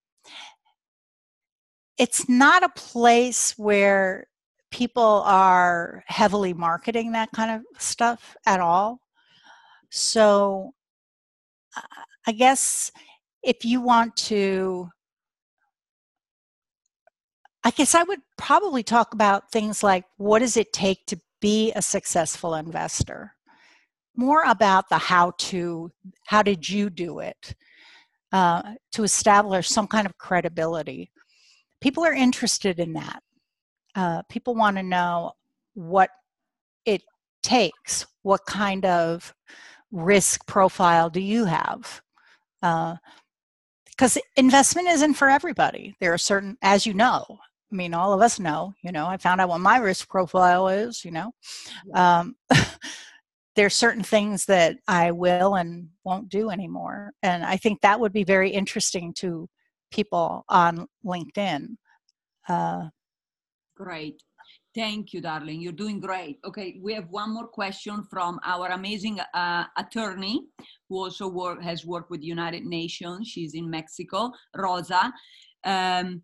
[2.00, 4.26] it's not a place where
[4.70, 9.00] people are heavily marketing that kind of stuff at all
[9.90, 10.72] so
[12.26, 12.90] i guess
[13.42, 14.88] if you want to
[17.62, 21.72] I guess I would probably talk about things like what does it take to be
[21.72, 23.34] a successful investor?
[24.16, 25.92] More about the how to,
[26.26, 27.54] how did you do it
[28.32, 31.10] uh, to establish some kind of credibility.
[31.80, 33.22] People are interested in that.
[33.94, 35.32] Uh, people want to know
[35.74, 36.10] what
[36.84, 37.02] it
[37.42, 39.34] takes, what kind of
[39.90, 42.00] risk profile do you have?
[42.60, 45.96] Because investment isn't for everybody.
[46.00, 47.24] There are certain, as you know,
[47.72, 50.68] I mean, all of us know, you know, I found out what my risk profile
[50.68, 51.32] is, you know.
[51.94, 52.34] Um,
[53.56, 57.12] there's certain things that I will and won't do anymore.
[57.22, 59.48] And I think that would be very interesting to
[59.90, 61.76] people on LinkedIn.
[62.48, 62.88] Uh,
[63.76, 64.22] Great.
[64.74, 65.60] Thank you, darling.
[65.60, 66.38] You're doing great.
[66.44, 70.44] Okay, we have one more question from our amazing uh, attorney
[70.88, 73.26] who also work, has worked with United Nations.
[73.26, 75.12] She's in Mexico, Rosa.
[75.64, 76.22] Um,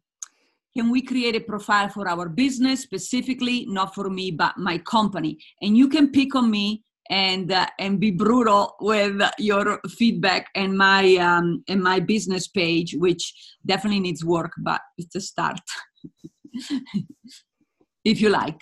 [0.76, 5.38] can we create a profile for our business specifically, not for me, but my company?
[5.60, 10.76] And you can pick on me and uh, and be brutal with your feedback and
[10.76, 13.32] my um, and my business page, which
[13.64, 15.60] definitely needs work, but it's a start.
[18.04, 18.60] if you like.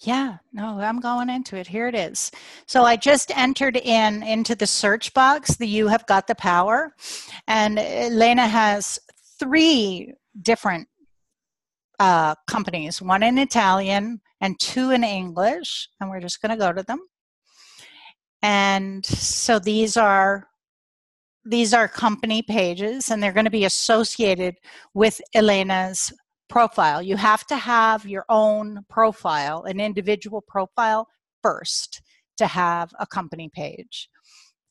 [0.00, 1.66] Yeah, no, I'm going into it.
[1.66, 2.30] Here it is.
[2.66, 6.94] So I just entered in into the search box, the You Have Got the Power.
[7.48, 8.98] And Elena has
[9.38, 10.12] three
[10.42, 10.86] different
[11.98, 15.88] uh, companies, one in Italian and two in English.
[15.98, 17.00] And we're just going to go to them.
[18.42, 20.46] And so these are
[21.48, 24.56] these are company pages and they're going to be associated
[24.94, 26.12] with Elena's
[26.48, 27.00] profile.
[27.00, 31.06] You have to have your own profile, an individual profile
[31.42, 32.02] first
[32.36, 34.08] to have a company page.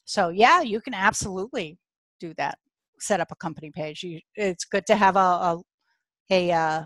[0.06, 1.78] So, yeah, you can absolutely
[2.20, 2.58] do that.
[3.00, 4.04] Set up a company page.
[4.04, 5.62] You, it's good to have a, a,
[6.30, 6.84] a uh,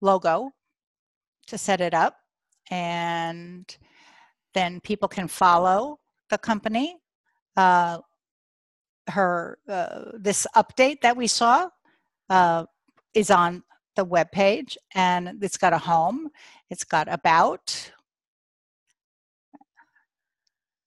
[0.00, 0.50] logo
[1.46, 2.16] to set it up,
[2.70, 3.76] and
[4.54, 5.98] then people can follow
[6.30, 6.96] the company.
[7.56, 7.98] Uh,
[9.08, 11.68] her uh, this update that we saw
[12.30, 12.64] uh,
[13.12, 13.62] is on
[13.96, 16.28] the web page, and it's got a home.
[16.70, 17.92] It's got about,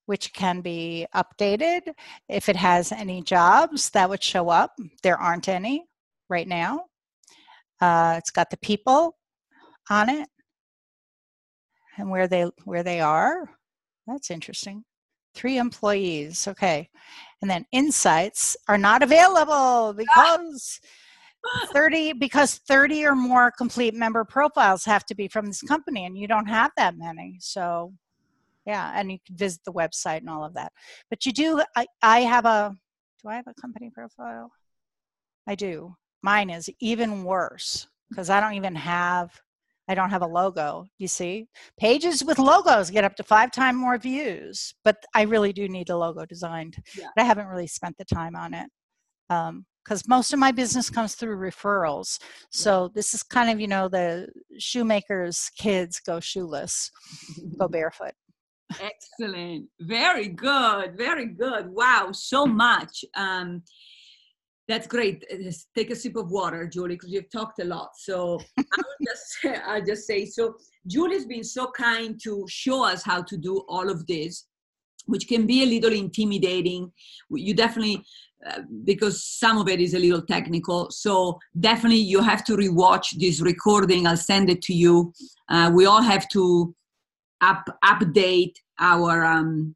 [0.08, 1.94] which can be updated.
[2.28, 4.74] If it has any jobs, that would show up.
[5.04, 5.86] There aren't any
[6.30, 6.86] right now.
[7.80, 9.16] Uh, it's got the people
[9.90, 10.28] on it
[11.98, 13.50] and where they where they are.
[14.08, 14.84] That's interesting.
[15.36, 16.48] Three employees.
[16.48, 16.90] Okay.
[17.42, 20.80] And then insights are not available because
[21.72, 26.18] 30 because 30 or more complete member profiles have to be from this company and
[26.18, 27.38] you don't have that many.
[27.40, 27.94] So
[28.66, 30.72] yeah, and you can visit the website and all of that.
[31.10, 32.76] But you do I, I have a
[33.22, 34.52] do I have a company profile?
[35.48, 35.96] I do.
[36.22, 39.40] Mine is even worse because I don't even have
[39.88, 40.86] I don't have a logo.
[40.98, 41.48] You see,
[41.80, 45.90] pages with logos get up to five times more views, but I really do need
[45.90, 46.78] a logo designed.
[46.98, 47.08] Yeah.
[47.16, 48.70] But I haven't really spent the time on it
[49.30, 52.20] because most of my business comes through referrals.
[52.52, 54.28] So this is kind of you know the
[54.58, 56.92] shoemakers' kids go shoeless,
[57.58, 58.14] go barefoot.
[58.82, 59.68] Excellent.
[59.80, 60.98] Very good.
[60.98, 61.70] Very good.
[61.70, 63.06] Wow, so much.
[63.16, 63.64] Um,
[64.68, 65.24] that's great.
[65.32, 67.92] Uh, Take a sip of water, Julie, because you've talked a lot.
[67.98, 70.56] So I will just say, I'll just say so.
[70.86, 74.46] Julie's been so kind to show us how to do all of this,
[75.06, 76.92] which can be a little intimidating.
[77.30, 78.04] You definitely,
[78.46, 80.92] uh, because some of it is a little technical.
[80.92, 84.06] So definitely, you have to rewatch this recording.
[84.06, 85.14] I'll send it to you.
[85.50, 86.76] Uh, we all have to
[87.40, 89.76] up update our um,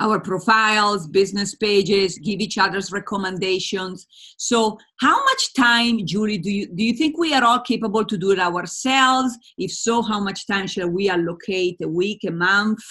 [0.00, 4.06] our profiles, business pages, give each other's recommendations.
[4.36, 8.16] So, how much time, Julie, do you do you think we are all capable to
[8.16, 9.36] do it ourselves?
[9.58, 11.76] If so, how much time shall we allocate?
[11.82, 12.82] A week, a month,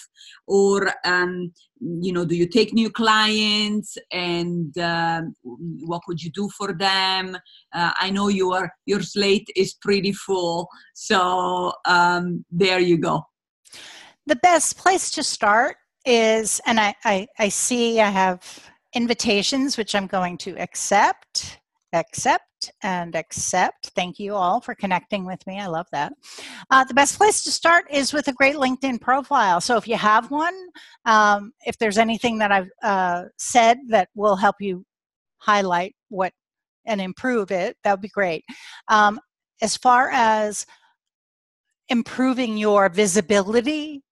[0.47, 6.49] or um, you know, do you take new clients and uh, what could you do
[6.57, 7.35] for them?
[7.73, 13.25] Uh, I know your your slate is pretty full, so um, there you go.
[14.25, 15.75] The best place to start
[16.05, 21.59] is, and I, I, I see I have invitations which I'm going to accept,
[21.93, 23.91] accept, and accept.
[23.95, 25.59] Thank you all for connecting with me.
[25.59, 26.13] I love that.
[26.69, 29.59] Uh, the best place to start is with a great LinkedIn profile.
[29.61, 30.55] So if you have one,
[31.05, 34.85] um, if there's anything that I've uh, said that will help you
[35.38, 36.34] highlight what
[36.85, 38.43] and improve it, that would be great.
[38.88, 39.19] Um,
[39.61, 40.65] as far as
[41.89, 44.03] improving your visibility,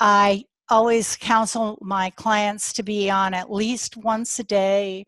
[0.00, 5.04] I always counsel my clients to be on at least once a day,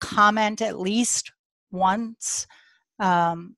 [0.00, 1.30] comment at least
[1.70, 2.46] once,
[2.98, 3.54] um,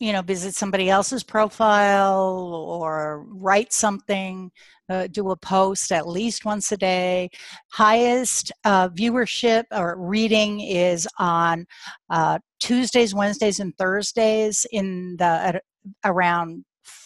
[0.00, 4.50] you know, visit somebody else's profile or write something,
[4.88, 7.30] uh, do a post at least once a day.
[7.72, 11.66] Highest uh, viewership or reading is on
[12.10, 15.60] uh, Tuesdays, Wednesdays, and Thursdays in the
[16.04, 16.64] around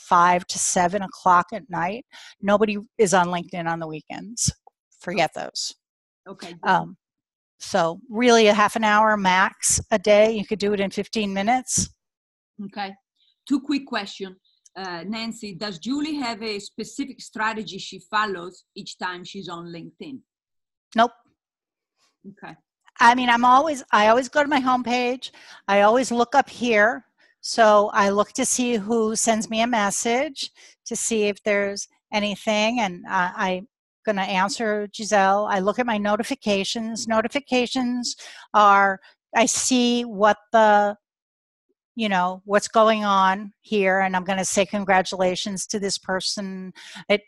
[0.09, 2.05] five to seven o'clock at night.
[2.41, 4.53] Nobody is on LinkedIn on the weekends.
[5.01, 5.75] Forget those.
[6.29, 6.55] Okay.
[6.65, 6.97] Um,
[7.59, 10.33] so really a half an hour max a day.
[10.33, 11.91] You could do it in 15 minutes.
[12.67, 12.93] Okay.
[13.49, 14.37] Two quick questions.
[14.77, 20.21] Uh, Nancy, does Julie have a specific strategy she follows each time she's on LinkedIn?
[20.95, 21.11] Nope.
[22.31, 22.55] Okay.
[23.01, 25.31] I mean, I'm always, I always go to my homepage.
[25.67, 27.05] I always look up here.
[27.41, 30.51] So I look to see who sends me a message
[30.87, 32.81] to see if there's anything.
[32.81, 33.69] And uh, I'm
[34.05, 35.47] going to answer Giselle.
[35.51, 37.07] I look at my notifications.
[37.07, 38.17] Notifications
[38.55, 39.01] are,
[39.35, 40.97] I see what the
[41.99, 46.73] you know what's going on here and i'm going to say congratulations to this person
[47.09, 47.23] it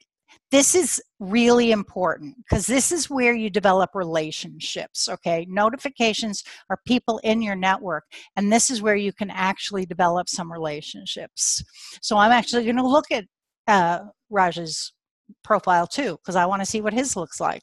[0.51, 5.47] this is really important because this is where you develop relationships okay?
[5.48, 8.05] Notifications are people in your network
[8.36, 11.62] and this is where you can actually develop some relationships.
[12.02, 13.24] So i'm actually going to look at
[13.66, 14.01] uh,
[14.31, 14.93] raj's
[15.44, 17.62] profile too because i want to see what his looks like.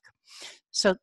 [0.71, 0.95] So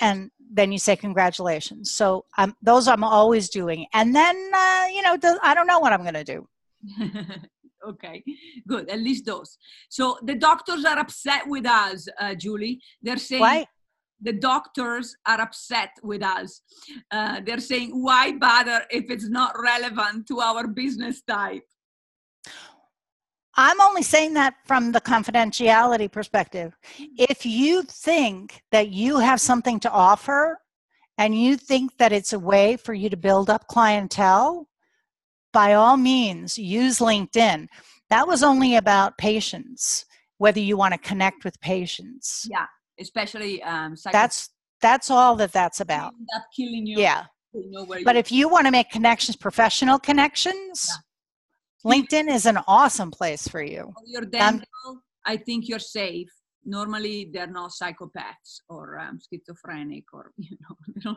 [0.00, 1.90] and then you say congratulations.
[1.90, 3.86] So um, those i'm always doing.
[3.92, 6.46] And then uh, you know i don't know what i'm going to do
[7.86, 8.22] okay
[8.66, 9.58] good at least those.
[9.88, 12.80] So the doctors are upset with us uh, julie.
[13.02, 13.66] They're saying why?
[14.20, 16.62] the doctors are upset with us.
[17.10, 21.64] Uh, they're saying why bother if it's not relevant to our business type?
[23.58, 26.76] I'm only saying that from the confidentiality perspective.
[27.16, 30.58] If you think that you have something to offer
[31.16, 34.68] and you think that it's a way for you to build up clientele,
[35.56, 37.66] by all means, use LinkedIn.
[38.10, 40.04] That was only about patients,
[40.36, 42.46] whether you want to connect with patients.
[42.50, 42.66] Yeah,
[43.00, 44.50] especially um, psycho- That's
[44.82, 46.12] that's all that that's about.
[46.12, 46.98] end killing you.
[47.00, 47.24] Yeah.
[47.54, 50.76] You know where But if you want to make connections, professional connections,
[51.86, 53.82] LinkedIn is an awesome place for you.
[53.96, 54.66] for your dental,
[55.24, 56.28] I think you're safe.
[56.66, 60.74] Normally, they're not psychopaths or um, schizophrenic or you know.
[60.94, 61.16] You know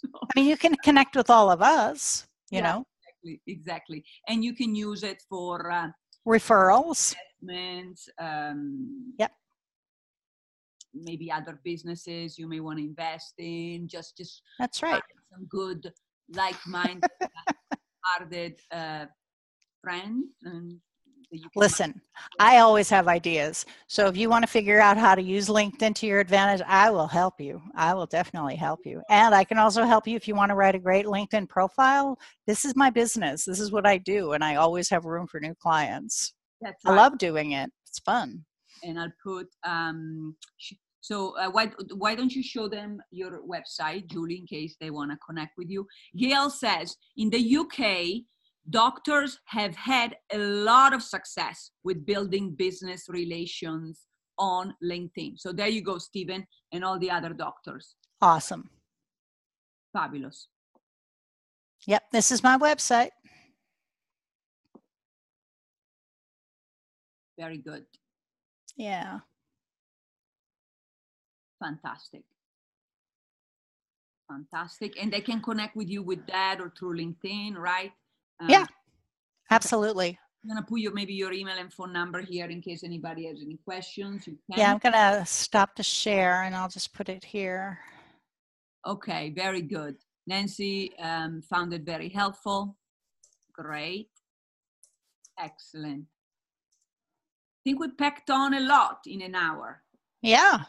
[0.00, 2.64] so, I mean, you can connect with all of us, you Yeah.
[2.66, 2.78] know,
[3.24, 5.88] exactly, exactly, and you can use it for uh,
[6.26, 7.14] referrals.
[8.18, 9.32] Um, Yep.
[10.94, 13.88] Maybe other businesses you may want to invest in.
[13.88, 15.02] Just, just That's right.
[15.32, 15.90] some good,
[16.34, 17.02] like-minded,
[18.04, 19.06] hearted uh,
[19.80, 20.91] friends, and that you can
[21.56, 22.00] Listen,
[22.38, 23.64] I always have ideas.
[23.86, 26.90] So if you want to figure out how to use LinkedIn to your advantage, I
[26.90, 27.62] will help you.
[27.74, 29.02] I will definitely help you.
[29.08, 32.18] And I can also help you if you want to write a great LinkedIn profile.
[32.46, 33.44] This is my business.
[33.44, 34.32] This is what I do.
[34.32, 36.34] And I always have room for new clients.
[36.86, 37.70] I love doing it.
[37.86, 38.44] It's fun.
[38.84, 40.36] and I'll put um
[41.00, 45.10] so uh, why why don't you show them your website, Julie, in case they want
[45.10, 45.86] to connect with you?
[46.16, 48.22] Gail says in the UK,
[48.70, 54.06] doctors have had a lot of success with building business relations
[54.38, 55.38] on LinkedIn.
[55.38, 57.94] So there you go, Stephen, and all the other doctors.
[58.20, 58.70] Awesome.
[59.92, 60.48] Fabulous.
[61.86, 62.02] Yep.
[62.12, 63.10] This is my website.
[67.38, 67.84] Very good.
[68.76, 69.20] Yeah.
[71.62, 72.22] Fantastic.
[74.28, 74.94] Fantastic.
[75.00, 77.92] And they can connect with you with that or through LinkedIn, right?
[78.40, 78.66] Um, Yeah.
[79.50, 80.18] Absolutely.
[80.42, 83.40] I'm gonna put your maybe your email and phone number here in case anybody has
[83.40, 84.26] any questions.
[84.26, 84.58] You can.
[84.58, 84.72] Yeah.
[84.72, 87.78] I'm going to stop the share and I'll just put it here.
[88.84, 89.96] Okay, very good.
[90.26, 92.76] Nancy um, found it very helpful.
[93.52, 94.08] Great.
[95.38, 96.04] Excellent.
[96.04, 99.82] I think we packed on a lot in an hour.
[100.22, 100.64] Yeah.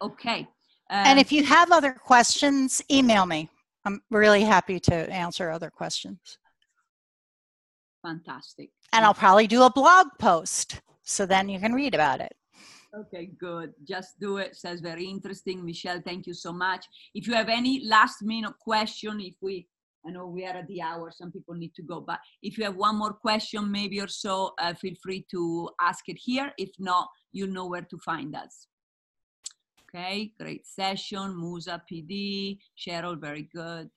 [0.00, 0.46] Okay.
[0.88, 3.50] And um, if you have other questions, email me.
[3.84, 6.38] I'm really happy to answer other questions.
[8.02, 8.70] Fantastic.
[8.92, 12.34] And I'll probably do a blog post so then you can read about it.
[12.94, 13.72] Okay, good.
[13.86, 14.56] Just do it.
[14.56, 15.64] Says very interesting.
[15.64, 16.86] Michelle, thank you so much.
[17.14, 19.66] If you have any last minute question, if we,
[20.06, 22.64] I know we are at the hour, some people need to go, but if you
[22.64, 26.52] have one more question, maybe or so, uh, feel free to ask it here.
[26.56, 28.68] If not, you'll know where to find us.
[29.82, 31.38] Okay, great session.
[31.38, 33.90] Musa PD, Cheryl, very good.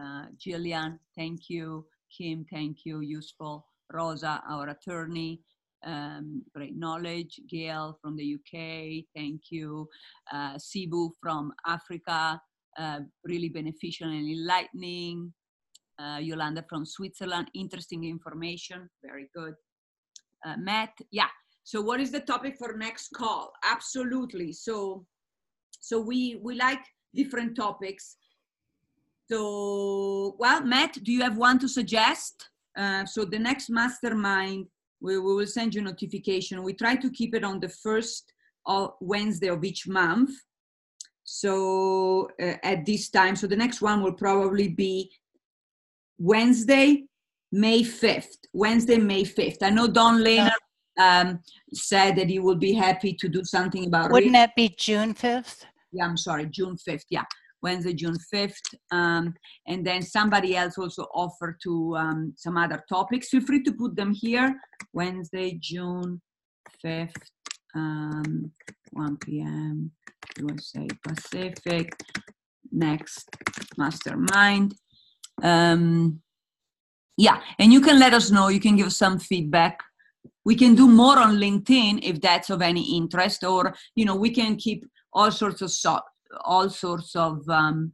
[0.00, 1.86] Uh, Jillian, thank you.
[2.16, 3.00] Kim, thank you.
[3.00, 3.66] Useful.
[3.92, 5.40] Rosa, our attorney
[5.84, 7.40] um, great knowledge.
[7.48, 9.88] Gail from the UK, thank you.
[10.32, 12.40] Uh, Sibu from Africa,
[12.78, 15.32] uh, really beneficial and enlightening.
[15.98, 19.52] Uh, Yolanda from Switzerland, interesting information, very good.
[20.46, 21.28] Uh, Matt, yeah.
[21.64, 23.52] So what is the topic for next call?
[23.70, 24.52] Absolutely.
[24.52, 25.04] So,
[25.78, 26.80] so we we like
[27.14, 28.16] different topics.
[29.30, 32.48] So, well, Matt, do you have one to suggest?
[32.76, 34.66] Uh, so the next mastermind
[35.00, 36.62] we, we will send you notification.
[36.62, 38.32] We try to keep it on the first
[38.66, 40.30] of Wednesday of each month.
[41.22, 45.10] So uh, at this time, so the next one will probably be
[46.18, 47.04] Wednesday,
[47.52, 48.36] May 5th.
[48.52, 49.58] Wednesday, May 5th.
[49.62, 50.50] I know Don Lehner
[51.00, 51.40] um,
[51.72, 55.64] said that he will be happy to do something about Wouldn't it be June 5th?
[55.92, 57.04] yeah, I'm sorry, June 5th.
[57.10, 57.24] Yeah,
[57.62, 58.74] Wednesday, June 5th.
[58.90, 59.34] Um,
[59.66, 63.28] and then somebody else also offered to um, some other topics.
[63.28, 64.54] Feel free to put them here.
[64.92, 66.20] Wednesday, June
[66.84, 67.14] 5th,
[67.74, 68.52] um,
[68.92, 69.90] 1 p.m.
[70.38, 71.94] USA Pacific.
[72.72, 73.28] Next
[73.76, 74.74] mastermind.
[75.42, 76.20] Um,
[77.16, 78.48] yeah, and you can let us know.
[78.48, 79.80] You can give us some feedback.
[80.44, 84.30] We can do more on LinkedIn if that's of any interest, or you know, we
[84.30, 86.00] can keep all sorts of so,
[86.44, 87.92] all sorts of um,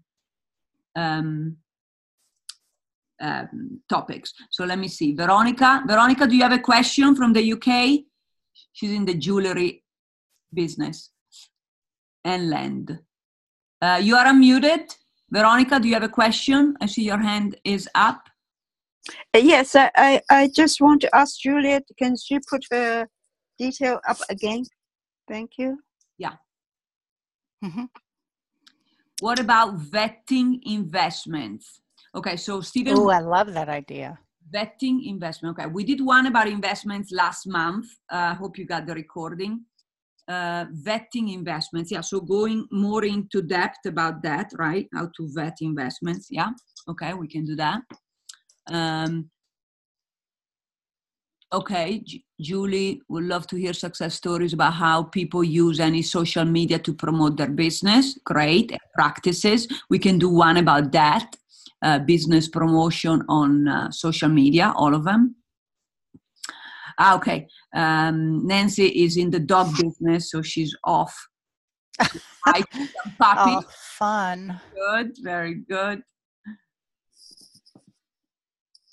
[0.95, 1.57] um,
[3.21, 4.33] um, topics.
[4.51, 5.15] So let me see.
[5.15, 8.05] Veronica, Veronica, do you have a question from the UK?
[8.73, 9.85] She's in the jewelry
[10.53, 11.11] business
[12.25, 12.99] and land.
[13.81, 14.95] Uh, you are unmuted.
[15.31, 16.77] Veronica, do you have a question?
[16.81, 18.23] I see your hand is up.
[19.35, 23.07] Uh, Yes, I, I, I just want to ask Juliet, can she put the
[23.59, 24.65] detail up again?
[25.29, 25.79] Thank you.
[27.65, 27.89] Mhm.
[29.21, 31.81] What about vetting investments?
[32.15, 34.19] Okay, so Stephen, Oh, I love that idea.
[34.55, 35.59] vetting investment.
[35.59, 37.87] Okay, we did one about investments last month.
[38.11, 39.65] I uh, hope you got the recording.
[40.29, 41.91] Uh, vetting investments.
[41.91, 44.87] Yeah, so going more into depth about that, right?
[44.93, 46.29] How to vet investments.
[46.31, 46.51] Yeah,
[46.89, 47.81] okay, we can do that.
[48.69, 49.31] Um,
[51.53, 56.45] Okay, Ju- Julie would love to hear success stories about how people use any social
[56.45, 58.19] media to promote their business.
[58.25, 59.69] Great practices.
[59.89, 61.37] We can do one about that.
[61.83, 65.37] Uh, business promotion on uh, social media, all of them.
[66.99, 67.47] Ah, okay.
[67.75, 71.15] Um, Nancy is in the dog business, so she's off.
[72.47, 72.63] I
[73.21, 73.59] puppies.
[73.59, 73.63] Oh,
[73.99, 74.61] fun.
[74.75, 76.03] Good, very good.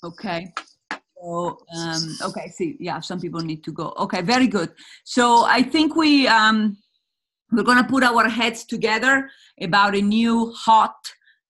[0.04, 0.52] Okay.
[1.24, 3.94] So, um, okay, see, yeah, some people need to go.
[3.98, 4.70] Okay, very good.
[5.04, 6.76] So I think we um,
[7.50, 9.30] we're gonna put our heads together
[9.60, 10.94] about a new hot,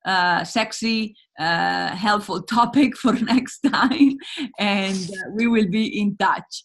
[0.05, 4.16] uh, sexy, uh, helpful topic for next time,
[4.60, 6.64] and uh, we will be in touch.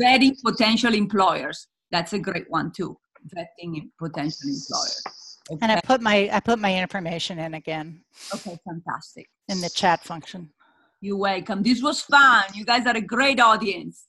[0.00, 1.66] Vetting potential employers.
[1.90, 2.96] That's a great one too.
[3.34, 5.02] Vetting potential employers.
[5.62, 8.02] And I put my I put my information in again
[8.34, 9.28] Okay, fantastic.
[9.48, 10.50] in the chat function.
[11.00, 11.62] You're welcome.
[11.62, 12.44] This was fun.
[12.54, 14.06] You guys are a great audience.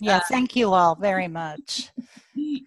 [0.00, 1.90] Yeah, Uh, thank you all very much.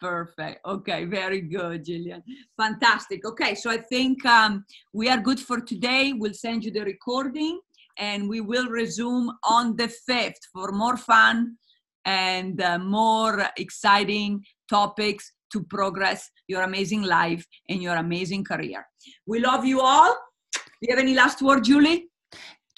[0.00, 0.64] Perfect.
[0.64, 2.22] Okay, very good, Jillian.
[2.56, 3.24] Fantastic.
[3.24, 6.12] Okay, so I think um, we are good for today.
[6.12, 7.60] We'll send you the recording
[7.98, 11.56] and we will resume on the 5th for more fun
[12.04, 18.86] and uh, more exciting topics to progress your amazing life and your amazing career.
[19.26, 20.16] We love you all.
[20.52, 22.07] Do you have any last word, Julie?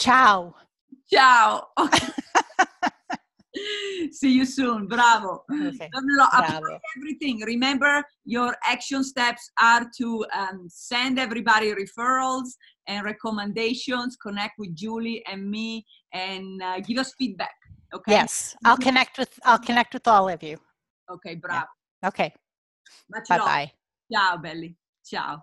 [0.01, 0.55] Ciao.
[1.13, 1.67] Ciao.
[4.13, 4.87] See you soon.
[4.87, 5.45] Bravo.
[5.53, 5.91] Okay.
[5.93, 6.79] Don't lo- apply Bravo.
[6.97, 7.41] everything.
[7.45, 12.49] Remember, your action steps are to um, send everybody referrals
[12.89, 17.55] and recommendations, connect with Julie and me, and uh, give us feedback.
[17.95, 18.13] Okay.
[18.13, 20.57] Yes, I'll connect with I'll connect with all of you.
[21.13, 21.35] Okay.
[21.35, 21.67] Bravo.
[22.07, 22.33] Okay.
[23.29, 23.73] Bye bye.
[24.11, 24.77] Ciao, belli.
[25.05, 25.43] Ciao.